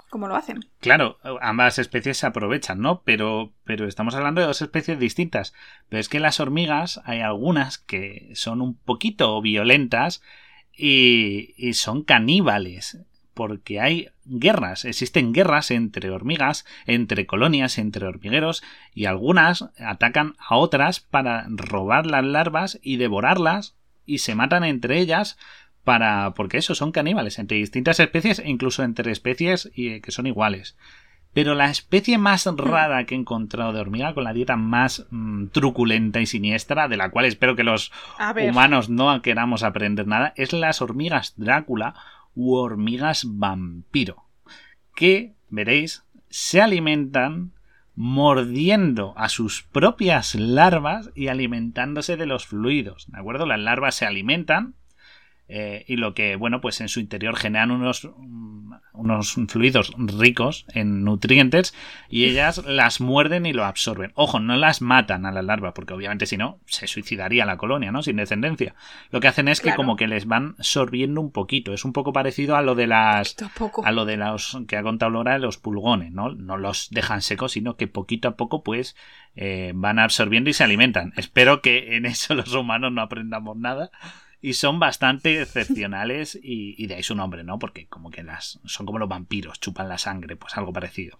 cómo 0.08 0.28
lo 0.28 0.36
hacen. 0.36 0.60
Claro, 0.80 1.18
ambas 1.40 1.78
especies 1.78 2.18
se 2.18 2.26
aprovechan, 2.26 2.80
¿no? 2.80 3.02
Pero, 3.02 3.52
pero 3.64 3.86
estamos 3.86 4.14
hablando 4.14 4.40
de 4.40 4.46
dos 4.46 4.62
especies 4.62 4.98
distintas. 4.98 5.54
Pero 5.88 6.00
es 6.00 6.08
que 6.08 6.20
las 6.20 6.40
hormigas 6.40 7.00
hay 7.04 7.20
algunas 7.20 7.78
que 7.78 8.30
son 8.34 8.60
un 8.60 8.76
poquito 8.76 9.40
violentas 9.40 10.22
y, 10.72 11.54
y 11.56 11.74
son 11.74 12.02
caníbales. 12.02 12.98
Porque 13.34 13.80
hay 13.80 14.08
guerras, 14.24 14.86
existen 14.86 15.34
guerras 15.34 15.70
entre 15.70 16.10
hormigas, 16.10 16.64
entre 16.86 17.26
colonias, 17.26 17.76
entre 17.76 18.06
hormigueros, 18.06 18.62
y 18.94 19.04
algunas 19.04 19.68
atacan 19.78 20.36
a 20.38 20.56
otras 20.56 21.00
para 21.00 21.44
robar 21.48 22.06
las 22.06 22.24
larvas 22.24 22.78
y 22.82 22.96
devorarlas, 22.96 23.76
y 24.06 24.18
se 24.18 24.34
matan 24.34 24.64
entre 24.64 24.98
ellas 25.00 25.36
para 25.86 26.34
porque 26.34 26.58
eso 26.58 26.74
son 26.74 26.90
caníbales 26.90 27.38
entre 27.38 27.58
distintas 27.58 28.00
especies 28.00 28.40
e 28.40 28.50
incluso 28.50 28.82
entre 28.82 29.12
especies 29.12 29.70
y- 29.72 30.00
que 30.00 30.10
son 30.10 30.26
iguales. 30.26 30.76
Pero 31.32 31.54
la 31.54 31.66
especie 31.70 32.18
más 32.18 32.44
rara 32.56 33.04
que 33.04 33.14
he 33.14 33.18
encontrado 33.18 33.72
de 33.72 33.80
hormiga 33.80 34.12
con 34.12 34.24
la 34.24 34.32
dieta 34.32 34.56
más 34.56 35.06
mm, 35.10 35.46
truculenta 35.48 36.20
y 36.20 36.26
siniestra, 36.26 36.88
de 36.88 36.96
la 36.96 37.10
cual 37.10 37.24
espero 37.26 37.54
que 37.54 37.62
los 37.62 37.92
humanos 38.48 38.88
no 38.90 39.22
queramos 39.22 39.62
aprender 39.62 40.08
nada, 40.08 40.32
es 40.36 40.52
las 40.52 40.82
hormigas 40.82 41.34
Drácula 41.36 41.94
u 42.34 42.54
hormigas 42.56 43.24
vampiro, 43.28 44.24
que, 44.94 45.34
veréis, 45.50 46.04
se 46.30 46.60
alimentan 46.60 47.52
mordiendo 47.94 49.14
a 49.16 49.28
sus 49.28 49.62
propias 49.62 50.34
larvas 50.34 51.10
y 51.14 51.28
alimentándose 51.28 52.16
de 52.16 52.26
los 52.26 52.44
fluidos, 52.46 53.06
¿de 53.12 53.18
acuerdo? 53.20 53.46
Las 53.46 53.60
larvas 53.60 53.94
se 53.94 54.04
alimentan 54.04 54.74
eh, 55.48 55.84
y 55.86 55.96
lo 55.96 56.14
que, 56.14 56.36
bueno, 56.36 56.60
pues 56.60 56.80
en 56.80 56.88
su 56.88 56.98
interior 56.98 57.36
generan 57.36 57.70
unos, 57.70 58.08
unos 58.92 59.34
fluidos 59.48 59.92
ricos 59.96 60.66
en 60.74 61.04
nutrientes 61.04 61.74
y 62.08 62.24
ellas 62.24 62.64
las 62.66 63.00
muerden 63.00 63.46
y 63.46 63.52
lo 63.52 63.64
absorben. 63.64 64.12
Ojo, 64.14 64.40
no 64.40 64.56
las 64.56 64.82
matan 64.82 65.24
a 65.24 65.30
las 65.30 65.44
larvas, 65.44 65.72
porque 65.74 65.94
obviamente 65.94 66.26
si 66.26 66.36
no, 66.36 66.58
se 66.66 66.88
suicidaría 66.88 67.46
la 67.46 67.58
colonia, 67.58 67.92
¿no? 67.92 68.02
Sin 68.02 68.16
descendencia. 68.16 68.74
Lo 69.10 69.20
que 69.20 69.28
hacen 69.28 69.46
es 69.46 69.60
que 69.60 69.74
como 69.74 69.96
que 69.96 70.08
les 70.08 70.26
van 70.26 70.56
sorbiendo 70.58 71.20
un 71.20 71.30
poquito. 71.30 71.72
Es 71.72 71.84
un 71.84 71.92
poco 71.92 72.12
parecido 72.12 72.56
a 72.56 72.62
lo 72.62 72.74
de 72.74 72.88
las 72.88 73.36
Tampoco. 73.36 73.84
a 73.84 73.92
lo 73.92 74.04
de 74.04 74.16
los 74.16 74.58
que 74.66 74.76
ha 74.76 74.82
contado 74.82 75.12
Laura 75.12 75.34
de 75.34 75.38
los 75.38 75.58
pulgones, 75.58 76.12
¿no? 76.12 76.32
No 76.32 76.56
los 76.56 76.90
dejan 76.90 77.22
secos, 77.22 77.52
sino 77.52 77.76
que 77.76 77.86
poquito 77.86 78.28
a 78.28 78.36
poco, 78.36 78.64
pues, 78.64 78.96
eh, 79.36 79.72
van 79.74 79.98
absorbiendo 80.00 80.50
y 80.50 80.54
se 80.54 80.64
alimentan. 80.64 81.12
Espero 81.16 81.62
que 81.62 81.96
en 81.96 82.06
eso 82.06 82.34
los 82.34 82.52
humanos 82.52 82.92
no 82.92 83.02
aprendamos 83.02 83.56
nada. 83.56 83.90
Y 84.46 84.52
son 84.52 84.78
bastante 84.78 85.42
excepcionales 85.42 86.38
y, 86.40 86.80
y 86.80 86.86
de 86.86 86.94
ahí 86.94 87.02
su 87.02 87.16
nombre, 87.16 87.42
¿no? 87.42 87.58
Porque 87.58 87.88
como 87.88 88.12
que 88.12 88.22
las 88.22 88.60
son 88.64 88.86
como 88.86 89.00
los 89.00 89.08
vampiros, 89.08 89.58
chupan 89.58 89.88
la 89.88 89.98
sangre, 89.98 90.36
pues 90.36 90.56
algo 90.56 90.72
parecido. 90.72 91.18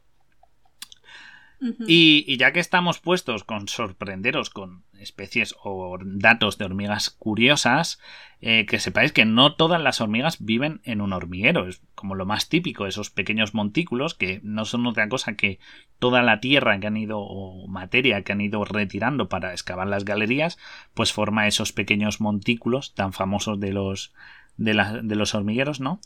Y, 1.86 2.36
ya 2.36 2.52
que 2.52 2.60
estamos 2.60 2.98
puestos 2.98 3.44
con 3.44 3.68
sorprenderos 3.68 4.50
con 4.50 4.84
especies 4.98 5.54
o 5.62 5.98
datos 6.02 6.58
de 6.58 6.64
hormigas 6.64 7.10
curiosas, 7.10 7.98
eh, 8.40 8.66
que 8.66 8.78
sepáis 8.78 9.12
que 9.12 9.24
no 9.24 9.54
todas 9.54 9.80
las 9.80 10.00
hormigas 10.00 10.44
viven 10.44 10.80
en 10.84 11.00
un 11.00 11.12
hormiguero. 11.12 11.66
Es 11.66 11.82
como 11.94 12.14
lo 12.14 12.26
más 12.26 12.48
típico, 12.48 12.86
esos 12.86 13.10
pequeños 13.10 13.54
montículos 13.54 14.14
que 14.14 14.40
no 14.42 14.64
son 14.64 14.86
otra 14.86 15.08
cosa 15.08 15.34
que 15.34 15.58
toda 15.98 16.22
la 16.22 16.40
tierra 16.40 16.78
que 16.78 16.86
han 16.86 16.96
ido 16.96 17.20
o 17.20 17.66
materia 17.68 18.22
que 18.22 18.32
han 18.32 18.40
ido 18.40 18.64
retirando 18.64 19.28
para 19.28 19.52
excavar 19.52 19.86
las 19.86 20.04
galerías, 20.04 20.58
pues 20.94 21.12
forma 21.12 21.46
esos 21.46 21.72
pequeños 21.72 22.20
montículos 22.20 22.94
tan 22.94 23.12
famosos 23.12 23.60
de 23.60 23.72
los 23.72 24.12
de 24.58 24.72
los 25.16 25.34
hormigueros, 25.34 25.80
¿no? 25.80 26.00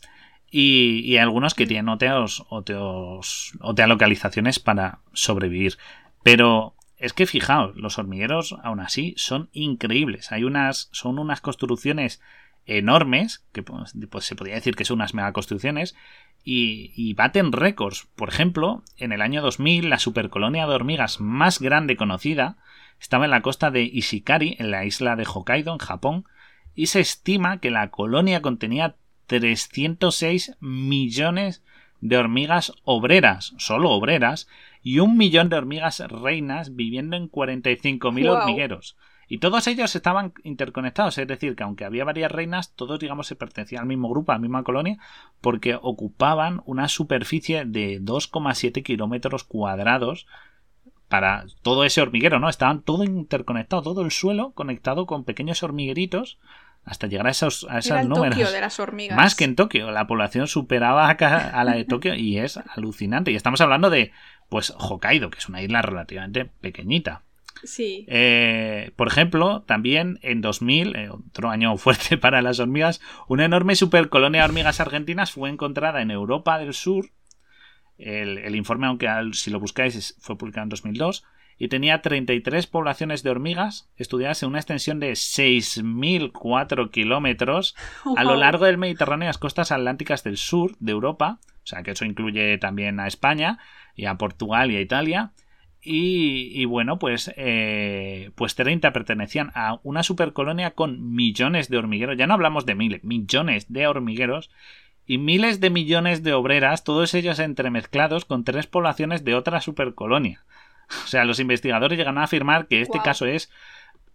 Y, 0.53 0.99
y 1.05 1.17
algunos 1.17 1.53
que 1.55 1.65
tienen 1.65 1.89
OTEOs, 1.89 2.45
OTEOs, 2.49 3.53
OTA 3.61 3.87
localizaciones 3.87 4.59
para 4.59 4.99
sobrevivir. 5.13 5.77
Pero 6.23 6.75
es 6.97 7.13
que 7.13 7.25
fijaos, 7.25 7.75
los 7.77 7.97
hormigueros 7.97 8.55
aún 8.61 8.79
así 8.79 9.13
son 9.17 9.49
increíbles. 9.53 10.31
Hay 10.31 10.43
unas, 10.43 10.89
son 10.91 11.17
unas 11.17 11.41
construcciones 11.41 12.21
enormes, 12.65 13.43
que 13.53 13.63
pues, 13.63 13.93
pues, 14.09 14.25
se 14.25 14.35
podría 14.35 14.55
decir 14.55 14.75
que 14.75 14.85
son 14.85 14.97
unas 14.97 15.13
megaconstrucciones, 15.13 15.95
y, 16.43 16.91
y 16.95 17.13
baten 17.13 17.51
récords. 17.51 18.07
Por 18.15 18.29
ejemplo, 18.29 18.83
en 18.97 19.11
el 19.11 19.21
año 19.21 19.41
2000, 19.41 19.89
la 19.89 19.99
supercolonia 19.99 20.67
de 20.67 20.75
hormigas 20.75 21.19
más 21.19 21.59
grande 21.59 21.95
conocida 21.95 22.57
estaba 22.99 23.25
en 23.25 23.31
la 23.31 23.41
costa 23.41 23.71
de 23.71 23.81
Ishikari, 23.81 24.57
en 24.59 24.69
la 24.69 24.85
isla 24.85 25.15
de 25.15 25.25
Hokkaido, 25.25 25.73
en 25.73 25.79
Japón, 25.79 26.25
y 26.75 26.87
se 26.87 26.99
estima 26.99 27.59
que 27.59 27.71
la 27.71 27.89
colonia 27.89 28.41
contenía 28.41 28.95
306 29.39 30.57
millones 30.59 31.63
de 32.01 32.17
hormigas 32.17 32.73
obreras, 32.83 33.53
solo 33.57 33.91
obreras, 33.91 34.49
y 34.83 34.99
un 34.99 35.15
millón 35.15 35.47
de 35.47 35.55
hormigas 35.55 35.99
reinas 35.99 36.75
viviendo 36.75 37.15
en 37.15 37.31
45.000 37.31 38.25
Guau. 38.25 38.41
hormigueros. 38.41 38.97
Y 39.29 39.37
todos 39.37 39.67
ellos 39.67 39.95
estaban 39.95 40.33
interconectados, 40.43 41.17
es 41.17 41.27
decir, 41.27 41.55
que 41.55 41.63
aunque 41.63 41.85
había 41.85 42.03
varias 42.03 42.29
reinas, 42.29 42.73
todos, 42.75 42.99
digamos, 42.99 43.27
se 43.27 43.37
pertenecían 43.37 43.83
al 43.83 43.87
mismo 43.87 44.09
grupo, 44.09 44.33
a 44.33 44.35
la 44.35 44.39
misma 44.39 44.63
colonia, 44.63 44.97
porque 45.39 45.79
ocupaban 45.81 46.61
una 46.65 46.89
superficie 46.89 47.63
de 47.63 48.01
2,7 48.01 48.83
kilómetros 48.83 49.45
cuadrados 49.45 50.27
para 51.07 51.45
todo 51.61 51.85
ese 51.85 52.01
hormiguero, 52.01 52.39
¿no? 52.39 52.49
Estaban 52.49 52.81
todo 52.81 53.05
interconectado, 53.05 53.81
todo 53.81 54.01
el 54.01 54.11
suelo 54.11 54.51
conectado 54.51 55.05
con 55.05 55.23
pequeños 55.23 55.63
hormigueritos 55.63 56.37
hasta 56.83 57.07
llegar 57.07 57.27
a 57.27 57.31
esos, 57.31 57.65
a 57.69 57.77
esos 57.79 57.91
Era 57.91 58.01
el 58.01 58.09
números. 58.09 58.35
Tokio 58.35 58.51
de 58.51 58.61
las 58.61 58.79
hormigas. 58.79 59.15
Más 59.15 59.35
que 59.35 59.43
en 59.43 59.55
Tokio, 59.55 59.91
la 59.91 60.07
población 60.07 60.47
superaba 60.47 61.09
a, 61.09 61.63
la 61.63 61.73
de 61.73 61.85
Tokio 61.85 62.15
y 62.15 62.39
es 62.39 62.57
alucinante. 62.57 63.31
Y 63.31 63.35
estamos 63.35 63.61
hablando 63.61 63.89
de, 63.89 64.11
pues, 64.49 64.73
Hokkaido, 64.77 65.29
que 65.29 65.37
es 65.39 65.47
una 65.47 65.61
isla 65.61 65.81
relativamente 65.81 66.45
pequeñita. 66.45 67.21
Sí. 67.63 68.05
Eh, 68.09 68.91
por 68.95 69.07
ejemplo, 69.07 69.61
también 69.61 70.17
en 70.23 70.41
2000, 70.41 70.95
eh, 70.95 71.09
otro 71.11 71.51
año 71.51 71.77
fuerte 71.77 72.17
para 72.17 72.41
las 72.41 72.59
hormigas, 72.59 72.99
una 73.27 73.45
enorme 73.45 73.75
supercolonia 73.75 74.41
de 74.41 74.45
hormigas 74.45 74.79
argentinas 74.79 75.31
fue 75.31 75.49
encontrada 75.49 76.01
en 76.01 76.09
Europa 76.09 76.57
del 76.57 76.73
Sur. 76.73 77.11
El, 77.99 78.39
el 78.39 78.55
informe, 78.55 78.87
aunque 78.87 79.07
al- 79.07 79.35
si 79.35 79.51
lo 79.51 79.59
buscáis, 79.59 80.15
fue 80.19 80.35
publicado 80.37 80.63
en 80.63 80.69
2002 80.69 81.23
y 81.61 81.67
tenía 81.67 82.01
33 82.01 82.65
poblaciones 82.65 83.21
de 83.21 83.29
hormigas 83.29 83.87
estudiadas 83.95 84.41
en 84.41 84.49
una 84.49 84.57
extensión 84.57 84.99
de 84.99 85.11
6.004 85.11 86.89
kilómetros 86.89 87.75
a 88.17 88.23
lo 88.23 88.35
largo 88.35 88.65
del 88.65 88.79
Mediterráneo 88.79 89.27
y 89.27 89.29
las 89.29 89.37
costas 89.37 89.71
atlánticas 89.71 90.23
del 90.23 90.37
sur 90.37 90.75
de 90.79 90.91
Europa. 90.91 91.37
O 91.63 91.67
sea 91.67 91.83
que 91.83 91.91
eso 91.91 92.03
incluye 92.03 92.57
también 92.57 92.99
a 92.99 93.05
España 93.05 93.59
y 93.95 94.05
a 94.05 94.15
Portugal 94.15 94.71
y 94.71 94.77
a 94.77 94.81
Italia. 94.81 95.33
Y, 95.83 96.49
y 96.59 96.65
bueno, 96.65 96.97
pues, 96.97 97.31
eh, 97.37 98.31
pues 98.33 98.55
30 98.55 98.91
pertenecían 98.91 99.51
a 99.53 99.79
una 99.83 100.01
supercolonia 100.01 100.71
con 100.71 101.13
millones 101.13 101.69
de 101.69 101.77
hormigueros. 101.77 102.17
Ya 102.17 102.25
no 102.25 102.33
hablamos 102.33 102.65
de 102.65 102.73
miles, 102.73 103.03
millones 103.03 103.71
de 103.71 103.85
hormigueros 103.85 104.49
y 105.05 105.19
miles 105.19 105.59
de 105.59 105.69
millones 105.69 106.23
de 106.23 106.33
obreras, 106.33 106.83
todos 106.83 107.13
ellos 107.13 107.37
entremezclados 107.37 108.25
con 108.25 108.45
tres 108.45 108.65
poblaciones 108.65 109.23
de 109.23 109.35
otra 109.35 109.61
supercolonia. 109.61 110.43
O 111.03 111.07
sea, 111.07 111.25
los 111.25 111.39
investigadores 111.39 111.97
llegan 111.97 112.17
a 112.17 112.23
afirmar 112.23 112.67
que 112.67 112.81
este 112.81 112.99
caso 112.99 113.25
es 113.25 113.51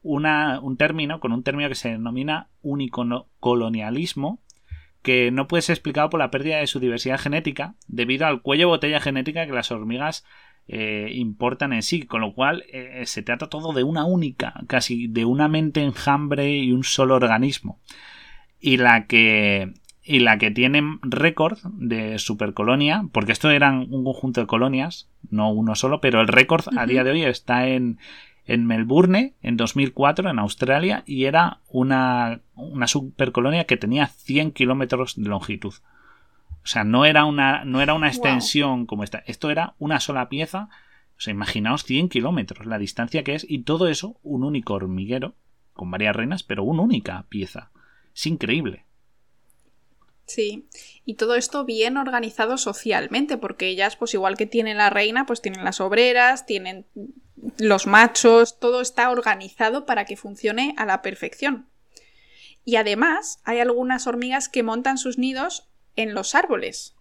una, 0.03 0.61
un 0.61 0.77
término, 0.77 1.21
con 1.21 1.33
un 1.33 1.43
término 1.43 1.69
que 1.69 1.75
se 1.75 1.91
denomina 1.91 2.49
unicolonialismo, 2.63 4.41
que 5.03 5.31
no 5.31 5.47
puede 5.47 5.63
ser 5.63 5.75
explicado 5.75 6.11
por 6.11 6.19
la 6.19 6.31
pérdida 6.31 6.59
de 6.59 6.67
su 6.67 6.81
diversidad 6.81 7.19
genética 7.21 7.75
debido 7.87 8.27
al 8.27 8.43
cuello 8.43 8.69
botella 8.69 9.01
genética 9.01 9.47
que 9.47 9.53
las 9.53 9.71
hormigas 9.71 10.25
eh, 10.69 11.11
importan 11.15 11.73
en 11.73 11.83
sí, 11.83 12.03
con 12.03 12.21
lo 12.21 12.35
cual 12.35 12.65
eh, 12.73 13.03
se 13.07 13.23
trata 13.23 13.49
todo 13.49 13.73
de 13.73 13.85
una 13.85 14.05
única, 14.05 14.55
casi 14.67 15.07
de 15.07 15.25
una 15.25 15.49
mente 15.49 15.83
enjambre 15.83 16.57
y 16.57 16.73
un 16.73 16.83
solo 16.83 17.15
organismo. 17.15 17.79
Y 18.59 18.79
la 18.79 19.07
que 19.07 19.75
y 20.07 20.21
la 20.21 20.39
que 20.39 20.51
tiene 20.53 20.99
récord 21.03 21.59
de 21.65 22.19
supercolonia, 22.19 23.05
porque 23.13 23.33
esto 23.33 23.51
eran 23.51 23.89
un 23.91 24.05
conjunto 24.05 24.41
de 24.41 24.47
colonias, 24.47 25.09
no 25.31 25.51
uno 25.51 25.75
solo, 25.75 26.01
pero 26.01 26.21
el 26.21 26.29
récord 26.29 26.65
a 26.79 26.87
día 26.87 27.03
de 27.05 27.11
hoy 27.11 27.23
está 27.25 27.67
en, 27.67 27.99
en 28.47 28.65
Melbourne, 28.67 29.35
en 29.43 29.57
2004, 29.57 30.31
en 30.31 30.39
Australia, 30.39 31.03
y 31.07 31.25
era 31.25 31.59
una, 31.69 32.41
una 32.55 32.87
supercolonia 32.87 33.65
que 33.65 33.77
tenía 33.77 34.07
100 34.07 34.53
kilómetros 34.53 35.17
de 35.21 35.29
longitud. 35.29 35.75
O 36.63 36.69
sea, 36.69 36.85
no 36.85 37.05
era 37.05 37.25
una, 37.25 37.65
no 37.65 37.81
era 37.81 37.95
una 37.95 38.07
Wow. 38.07 38.15
extensión 38.15 38.87
como 38.87 39.05
esta. 39.05 39.19
Esto 39.27 39.51
era 39.51 39.75
una 39.79 40.01
sola 40.01 40.29
pieza. 40.29 40.69
O 41.17 41.21
sea, 41.21 41.33
imaginaos 41.33 41.85
100 41.85 42.09
kilómetros, 42.09 42.67
la 42.67 42.79
distancia 42.79 43.25
que 43.25 43.35
es, 43.35 43.47
y 43.49 43.61
todo 43.61 43.89
eso, 43.89 44.19
un 44.23 44.45
único 44.45 44.75
hormiguero, 44.75 45.35
con 45.73 45.91
varias 45.91 46.15
reinas, 46.17 46.43
pero 46.43 46.63
una 46.65 46.83
única 46.83 47.25
pieza. 47.29 47.71
Es 48.15 48.27
increíble. 48.27 48.86
Sí, 50.27 50.69
y 51.05 51.15
todo 51.15 51.37
esto 51.37 51.65
bien 51.65 51.97
organizado 51.97 52.59
socialmente, 52.59 53.37
porque 53.37 53.69
ellas, 53.69 53.97
pues 53.97 54.13
igual 54.15 54.37
que 54.37 54.47
tienen 54.47 54.77
la 54.77 54.91
reina, 54.91 55.25
pues 55.25 55.41
tienen 55.41 55.65
las 55.65 55.81
obreras, 55.81 56.47
tienen 56.47 56.85
los 57.59 57.87
machos, 57.87 58.59
todo 58.59 58.81
está 58.81 59.11
organizado 59.11 59.87
para 59.87 60.05
que 60.05 60.17
funcione 60.17 60.75
a 60.79 60.85
la 60.85 61.01
perfección. 61.01 61.69
Y 62.65 62.75
además, 62.75 63.39
hay 63.45 63.61
algunas 63.61 64.09
hormigas 64.09 64.49
que 64.49 64.65
montan 64.65 64.99
sus 64.99 65.17
nidos 65.17 65.69
en 65.95 66.13
los 66.13 66.35
árboles. 66.35 66.97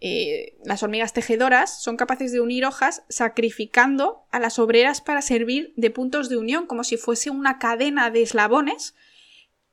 Eh, 0.00 0.56
las 0.64 0.82
hormigas 0.82 1.12
tejedoras 1.12 1.82
son 1.82 1.98
capaces 1.98 2.32
de 2.32 2.40
unir 2.40 2.64
hojas 2.64 3.02
sacrificando 3.10 4.26
a 4.30 4.38
las 4.38 4.58
obreras 4.58 5.02
para 5.02 5.20
servir 5.20 5.74
de 5.76 5.90
puntos 5.90 6.30
de 6.30 6.38
unión, 6.38 6.66
como 6.66 6.82
si 6.82 6.96
fuese 6.96 7.28
una 7.28 7.58
cadena 7.58 8.10
de 8.10 8.22
eslabones 8.22 8.94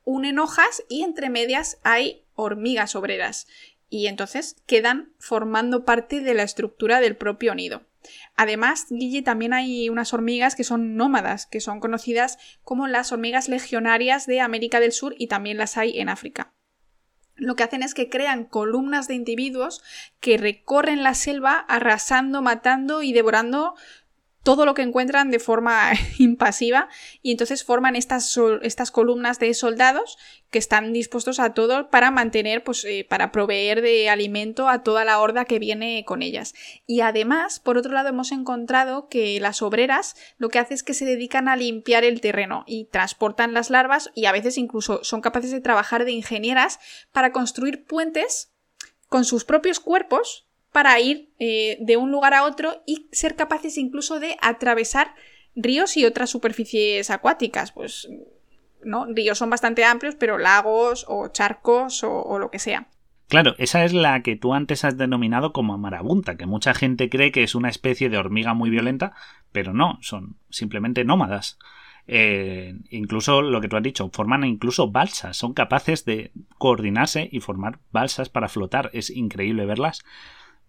unen 0.04 0.38
hojas 0.38 0.82
y 0.88 1.02
entre 1.02 1.30
medias 1.30 1.78
hay 1.84 2.21
hormigas 2.42 2.94
obreras 2.96 3.46
y 3.88 4.06
entonces 4.06 4.56
quedan 4.66 5.12
formando 5.18 5.84
parte 5.84 6.20
de 6.20 6.34
la 6.34 6.42
estructura 6.44 7.00
del 7.00 7.16
propio 7.16 7.54
nido. 7.54 7.82
Además, 8.36 8.86
Guille, 8.90 9.22
también 9.22 9.52
hay 9.52 9.88
unas 9.88 10.14
hormigas 10.14 10.56
que 10.56 10.64
son 10.64 10.96
nómadas, 10.96 11.46
que 11.46 11.60
son 11.60 11.78
conocidas 11.78 12.38
como 12.64 12.88
las 12.88 13.12
hormigas 13.12 13.48
legionarias 13.48 14.26
de 14.26 14.40
América 14.40 14.80
del 14.80 14.92
Sur 14.92 15.14
y 15.18 15.26
también 15.26 15.58
las 15.58 15.76
hay 15.76 15.98
en 15.98 16.08
África. 16.08 16.54
Lo 17.34 17.56
que 17.56 17.62
hacen 17.62 17.82
es 17.82 17.94
que 17.94 18.08
crean 18.08 18.44
columnas 18.44 19.08
de 19.08 19.14
individuos 19.14 19.82
que 20.20 20.38
recorren 20.38 21.02
la 21.02 21.14
selva 21.14 21.54
arrasando, 21.56 22.40
matando 22.40 23.02
y 23.02 23.12
devorando 23.12 23.74
todo 24.42 24.66
lo 24.66 24.74
que 24.74 24.82
encuentran 24.82 25.30
de 25.30 25.38
forma 25.38 25.92
impasiva 26.18 26.88
y 27.22 27.30
entonces 27.30 27.64
forman 27.64 27.96
estas, 27.96 28.38
estas 28.62 28.90
columnas 28.90 29.38
de 29.38 29.54
soldados 29.54 30.18
que 30.50 30.58
están 30.58 30.92
dispuestos 30.92 31.40
a 31.40 31.54
todo 31.54 31.88
para 31.88 32.10
mantener, 32.10 32.62
pues 32.62 32.84
eh, 32.84 33.06
para 33.08 33.32
proveer 33.32 33.80
de 33.80 34.10
alimento 34.10 34.68
a 34.68 34.82
toda 34.82 35.04
la 35.04 35.18
horda 35.18 35.46
que 35.46 35.58
viene 35.58 36.04
con 36.04 36.22
ellas. 36.22 36.54
Y 36.86 37.00
además, 37.00 37.58
por 37.58 37.78
otro 37.78 37.92
lado, 37.92 38.10
hemos 38.10 38.32
encontrado 38.32 39.08
que 39.08 39.40
las 39.40 39.62
obreras 39.62 40.14
lo 40.36 40.50
que 40.50 40.58
hacen 40.58 40.74
es 40.74 40.82
que 40.82 40.94
se 40.94 41.06
dedican 41.06 41.48
a 41.48 41.56
limpiar 41.56 42.04
el 42.04 42.20
terreno 42.20 42.64
y 42.66 42.86
transportan 42.86 43.54
las 43.54 43.70
larvas 43.70 44.10
y 44.14 44.26
a 44.26 44.32
veces 44.32 44.58
incluso 44.58 45.02
son 45.04 45.20
capaces 45.20 45.50
de 45.50 45.60
trabajar 45.60 46.04
de 46.04 46.12
ingenieras 46.12 46.78
para 47.12 47.32
construir 47.32 47.84
puentes 47.84 48.52
con 49.08 49.24
sus 49.24 49.44
propios 49.44 49.80
cuerpos 49.80 50.46
para 50.72 50.98
ir 51.00 51.30
eh, 51.38 51.76
de 51.80 51.96
un 51.96 52.10
lugar 52.10 52.34
a 52.34 52.44
otro 52.44 52.82
y 52.86 53.08
ser 53.12 53.36
capaces 53.36 53.78
incluso 53.78 54.18
de 54.18 54.36
atravesar 54.40 55.14
ríos 55.54 55.96
y 55.96 56.04
otras 56.04 56.30
superficies 56.30 57.10
acuáticas. 57.10 57.72
Pues, 57.72 58.08
¿no? 58.84 59.06
Ríos 59.06 59.38
son 59.38 59.50
bastante 59.50 59.84
amplios, 59.84 60.16
pero 60.16 60.38
lagos 60.38 61.04
o 61.08 61.28
charcos 61.28 62.02
o, 62.04 62.38
lo 62.38 62.50
que 62.50 62.58
sea. 62.58 62.88
Claro, 63.28 63.54
esa 63.58 63.84
es 63.84 63.92
la 63.92 64.22
que 64.22 64.36
tú 64.36 64.52
antes 64.52 64.84
has 64.84 64.98
denominado 64.98 65.52
como 65.52 65.78
marabunta, 65.78 66.36
que 66.36 66.46
mucha 66.46 66.74
gente 66.74 67.08
cree 67.08 67.32
que 67.32 67.42
es 67.42 67.54
una 67.54 67.70
especie 67.70 68.10
de 68.10 68.18
hormiga 68.18 68.52
muy 68.52 68.68
violenta, 68.68 69.12
pero 69.52 69.72
no, 69.72 69.98
son 70.02 70.36
simplemente 70.50 71.04
nómadas. 71.04 71.58
Eh, 72.08 72.74
incluso 72.90 73.40
lo 73.40 73.60
que 73.60 73.68
tú 73.68 73.76
has 73.76 73.82
dicho, 73.82 74.10
forman 74.12 74.44
incluso 74.44 74.90
balsas, 74.90 75.36
son 75.36 75.54
capaces 75.54 76.04
de 76.04 76.32
coordinarse 76.58 77.28
y 77.30 77.40
formar 77.40 77.78
balsas 77.90 78.28
para 78.28 78.48
flotar, 78.48 78.90
es 78.92 79.08
increíble 79.08 79.64
verlas. 79.64 80.02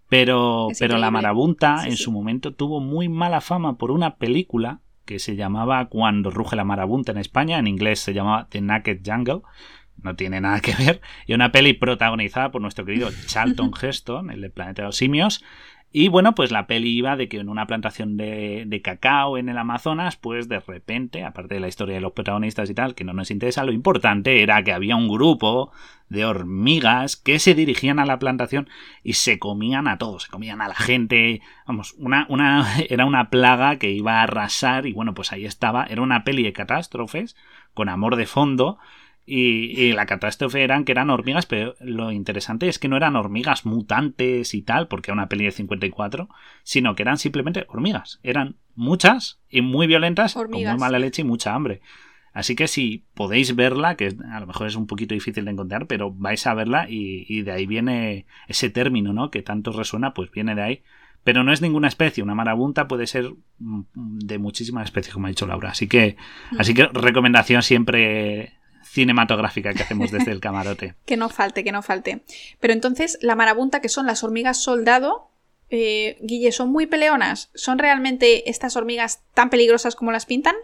Pero, 0.10 0.70
Es 0.72 0.80
pero 0.80 0.98
la 0.98 1.12
marabunta 1.12 1.80
Sí, 1.80 1.89
en 1.89 1.98
sí. 1.98 2.04
su 2.04 2.12
momento 2.12 2.54
tuvo 2.54 2.80
muy 2.80 3.10
mala 3.10 3.42
fama 3.42 3.78
por 3.78 3.92
una 3.92 4.16
película 4.18 4.82
que 5.06 5.20
se 5.20 5.36
llamaba 5.36 5.88
Cuando 5.89 6.30
ruge 6.30 6.56
la 6.56 6.63
marabunta 6.63 7.12
en 7.12 7.18
España, 7.18 7.58
en 7.60 7.68
inglés 7.68 8.00
se 8.00 8.13
llamaba 8.13 8.48
The 8.50 8.62
Naked 8.62 9.02
Jungle, 9.06 9.42
no 10.02 10.16
tiene 10.16 10.39
nada 10.42 10.60
que 10.62 10.74
ver, 10.76 11.02
y 11.28 11.34
una 11.34 11.52
peli 11.52 11.74
protagonizada 11.74 12.52
por 12.52 12.62
nuestro 12.62 12.86
querido 12.86 13.10
Charlton 13.26 13.72
Heston, 13.82 14.30
el 14.30 14.52
Planeta 14.52 14.84
de 14.84 14.88
los 14.88 14.98
Simios. 14.98 15.44
Y 15.96 16.08
bueno, 16.08 16.34
pues 16.34 16.50
la 16.50 16.66
peli 16.66 16.90
iba 16.90 17.16
de 17.16 17.30
que 17.30 17.38
en 17.38 17.50
una 17.50 17.68
plantación 17.68 18.18
de, 18.18 18.64
de 18.66 18.82
cacao 18.82 19.38
en 19.38 19.48
el 19.48 19.60
Amazonas, 19.60 20.18
pues 20.18 20.50
de 20.50 20.60
repente, 20.60 21.24
aparte 21.24 21.54
de 21.54 21.60
la 21.60 21.68
historia 21.68 21.94
de 21.94 22.02
los 22.02 22.14
protagonistas 22.14 22.68
y 22.72 22.74
tal, 22.74 22.96
que 22.96 23.04
no 23.04 23.14
nos 23.14 23.30
interesa, 23.30 23.64
lo 23.64 23.72
importante 23.72 24.42
era 24.42 24.64
que 24.64 24.74
había 24.74 24.96
un 24.96 25.08
grupo 25.08 25.72
de 26.10 26.26
hormigas 26.26 27.16
que 27.16 27.38
se 27.38 27.54
dirigían 27.54 28.00
a 28.00 28.08
la 28.08 28.18
plantación 28.18 28.68
y 29.04 29.14
se 29.14 29.38
comían 29.38 29.88
a 29.88 30.00
todos, 30.00 30.24
se 30.24 30.32
comían 30.32 30.62
a 30.62 30.68
la 30.68 30.74
gente, 30.74 31.42
vamos, 31.68 31.94
una, 32.00 32.26
una, 32.28 32.68
era 32.90 33.06
una 33.06 33.30
plaga 33.30 33.78
que 33.78 33.92
iba 33.92 34.14
a 34.14 34.24
arrasar 34.24 34.88
y 34.88 34.94
bueno, 34.94 35.14
pues 35.14 35.32
ahí 35.32 35.46
estaba, 35.46 35.86
era 35.86 36.02
una 36.02 36.24
peli 36.24 36.42
de 36.42 36.54
catástrofes 36.54 37.36
con 37.76 37.88
amor 37.88 38.16
de 38.16 38.26
fondo 38.26 38.80
y, 39.26 39.80
y 39.80 39.94
la 39.94 40.06
catástrofe 40.06 40.64
eran 40.64 40.84
que 40.84 40.92
eran 40.92 41.10
hormigas, 41.10 41.46
pero 41.46 41.76
lo 41.80 42.12
interesante 42.12 42.68
es 42.68 42.80
que 42.80 42.90
no 42.90 42.98
eran 42.98 43.16
hormigas 43.16 43.66
mutantes 43.66 44.54
y 44.54 44.62
tal, 44.62 44.88
porque 44.88 45.12
era 45.12 45.16
una 45.16 45.30
peli 45.30 45.46
de 45.46 45.52
54, 45.52 46.30
sino 46.64 46.96
que 46.96 47.04
eran 47.04 47.18
simplemente 47.18 47.66
hormigas. 47.70 48.20
Eran 48.24 48.58
muchas 48.76 49.40
y 49.50 49.62
muy 49.62 49.88
violentas, 49.88 50.34
con 50.34 50.52
muy 50.52 50.66
mala 50.78 51.00
leche 51.00 51.22
y 51.22 51.26
mucha 51.26 51.54
hambre. 51.54 51.82
Así 52.34 52.56
que 52.56 52.68
si 52.68 53.06
podéis 53.14 53.56
verla, 53.56 53.96
que 53.96 54.16
a 54.32 54.40
lo 54.40 54.48
mejor 54.48 54.68
es 54.68 54.76
un 54.76 54.88
poquito 54.88 55.14
difícil 55.14 55.46
de 55.46 55.52
encontrar, 55.52 55.86
pero 55.86 56.12
vais 56.12 56.46
a 56.48 56.54
verla 56.56 56.90
y, 56.90 57.26
y 57.30 57.44
de 57.44 57.52
ahí 57.52 57.68
viene 57.68 58.26
ese 58.48 58.72
término, 58.72 59.14
¿no? 59.14 59.30
Que 59.30 59.44
tanto 59.44 59.72
resuena, 59.72 60.14
pues 60.14 60.32
viene 60.32 60.56
de 60.56 60.62
ahí. 60.64 60.84
Pero 61.24 61.44
no 61.44 61.54
es 61.54 61.62
ninguna 61.62 61.88
especie, 61.88 62.24
una 62.24 62.36
marabunta 62.36 62.88
puede 62.88 63.08
ser 63.08 63.32
mm, 63.60 63.84
de 63.94 64.40
muchísimas 64.40 64.86
especies, 64.86 65.14
como 65.14 65.28
ha 65.28 65.30
dicho 65.30 65.48
Laura. 65.48 65.70
Así 65.70 65.88
que, 65.88 66.18
así 66.58 66.74
que 66.74 66.88
recomendación 66.88 67.62
siempre 67.62 68.54
cinematográfica 68.94 69.74
que 69.74 69.82
hacemos 69.82 70.12
desde 70.12 70.32
el 70.32 70.40
camarote. 70.40 70.94
que 71.06 71.18
no 71.18 71.30
falte, 71.30 71.64
que 71.64 71.72
no 71.72 71.82
falte. 71.82 72.24
Pero 72.60 72.74
entonces, 72.74 73.18
la 73.22 73.36
marabunta, 73.36 73.82
que 73.82 73.90
son 73.90 74.06
las 74.06 74.24
hormigas 74.24 74.62
soldado, 74.62 75.32
eh, 75.72 76.18
Guille, 76.22 76.52
son 76.52 76.72
muy 76.72 76.86
peleonas. 76.86 77.50
¿Son 77.56 77.80
realmente 77.80 78.50
estas 78.52 78.76
hormigas 78.76 79.24
tan 79.34 79.50
peligrosas 79.50 79.96
como 79.96 80.12
las 80.12 80.28
pintan? 80.28 80.56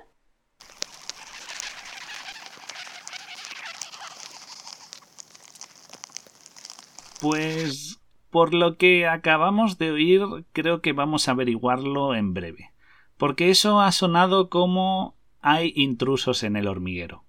Pues 7.20 8.00
por 8.30 8.54
lo 8.54 8.78
que 8.78 9.08
acabamos 9.08 9.80
de 9.80 9.92
oír, 9.92 10.22
creo 10.54 10.82
que 10.82 10.94
vamos 10.94 11.28
a 11.28 11.32
averiguarlo 11.32 12.14
en 12.14 12.36
breve. 12.36 12.72
Porque 13.18 13.50
eso 13.50 13.82
ha 13.82 13.92
sonado 13.92 14.50
como 14.50 15.16
hay 15.42 15.74
intrusos 15.76 16.44
en 16.44 16.56
el 16.56 16.68
hormiguero. 16.68 17.24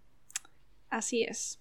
Así 0.91 1.23
es. 1.23 1.61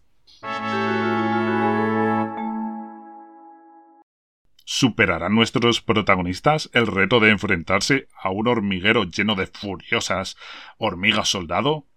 ¿Superarán 4.65 5.33
nuestros 5.33 5.81
protagonistas 5.81 6.69
el 6.73 6.87
reto 6.87 7.19
de 7.19 7.31
enfrentarse 7.31 8.07
a 8.15 8.29
un 8.29 8.47
hormiguero 8.47 9.03
lleno 9.03 9.35
de 9.35 9.47
furiosas 9.47 10.37
hormigas 10.77 11.29
soldado? 11.29 11.87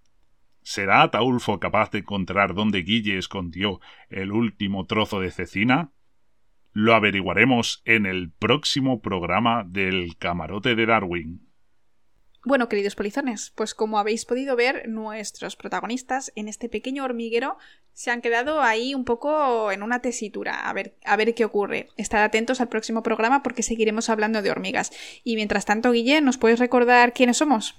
¿Será 0.62 1.02
Ataulfo 1.02 1.60
capaz 1.60 1.90
de 1.90 1.98
encontrar 1.98 2.54
dónde 2.54 2.82
Guille 2.82 3.18
escondió 3.18 3.80
el 4.08 4.32
último 4.32 4.86
trozo 4.86 5.20
de 5.20 5.30
cecina? 5.30 5.92
Lo 6.72 6.94
averiguaremos 6.94 7.82
en 7.84 8.06
el 8.06 8.30
próximo 8.30 9.02
programa 9.02 9.64
del 9.64 10.16
Camarote 10.16 10.74
de 10.74 10.86
Darwin. 10.86 11.51
Bueno, 12.44 12.68
queridos 12.68 12.96
polizones, 12.96 13.52
pues 13.54 13.72
como 13.72 14.00
habéis 14.00 14.24
podido 14.24 14.56
ver, 14.56 14.88
nuestros 14.88 15.54
protagonistas 15.54 16.32
en 16.34 16.48
este 16.48 16.68
pequeño 16.68 17.04
hormiguero 17.04 17.56
se 17.92 18.10
han 18.10 18.20
quedado 18.20 18.62
ahí 18.62 18.96
un 18.96 19.04
poco 19.04 19.70
en 19.70 19.84
una 19.84 20.00
tesitura, 20.00 20.68
a 20.68 20.72
ver, 20.72 20.96
a 21.04 21.14
ver 21.14 21.36
qué 21.36 21.44
ocurre. 21.44 21.90
Estad 21.96 22.24
atentos 22.24 22.60
al 22.60 22.68
próximo 22.68 23.04
programa 23.04 23.44
porque 23.44 23.62
seguiremos 23.62 24.08
hablando 24.08 24.42
de 24.42 24.50
hormigas. 24.50 24.90
Y 25.22 25.36
mientras 25.36 25.66
tanto, 25.66 25.92
Guille, 25.92 26.20
¿nos 26.20 26.36
puedes 26.36 26.58
recordar 26.58 27.12
quiénes 27.12 27.36
somos? 27.36 27.76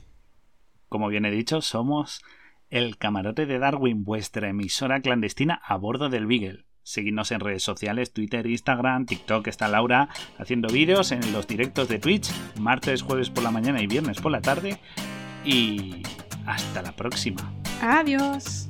Como 0.88 1.10
bien 1.10 1.26
he 1.26 1.32
dicho, 1.32 1.62
somos 1.62 2.22
el 2.70 2.98
camarote 2.98 3.46
de 3.46 3.60
Darwin, 3.60 4.06
vuestra 4.06 4.48
emisora 4.48 5.02
clandestina 5.02 5.62
a 5.66 5.76
bordo 5.76 6.08
del 6.08 6.26
Beagle. 6.26 6.64
Seguidnos 6.84 7.32
en 7.32 7.40
redes 7.40 7.64
sociales, 7.64 8.12
Twitter, 8.12 8.46
Instagram, 8.46 9.06
TikTok. 9.06 9.48
Está 9.48 9.68
Laura 9.68 10.10
haciendo 10.38 10.68
vídeos 10.68 11.12
en 11.12 11.32
los 11.32 11.48
directos 11.48 11.88
de 11.88 12.00
Twitch, 12.00 12.30
martes, 12.60 13.02
jueves 13.02 13.30
por 13.30 13.44
la 13.44 13.52
mañana 13.52 13.82
y 13.82 13.88
viernes 13.88 14.20
por 14.20 14.32
la 14.32 14.42
tarde. 14.42 14.80
Y 15.46 16.04
hasta 16.46 16.82
la 16.82 16.92
próxima. 16.92 17.54
Adiós. 17.82 18.68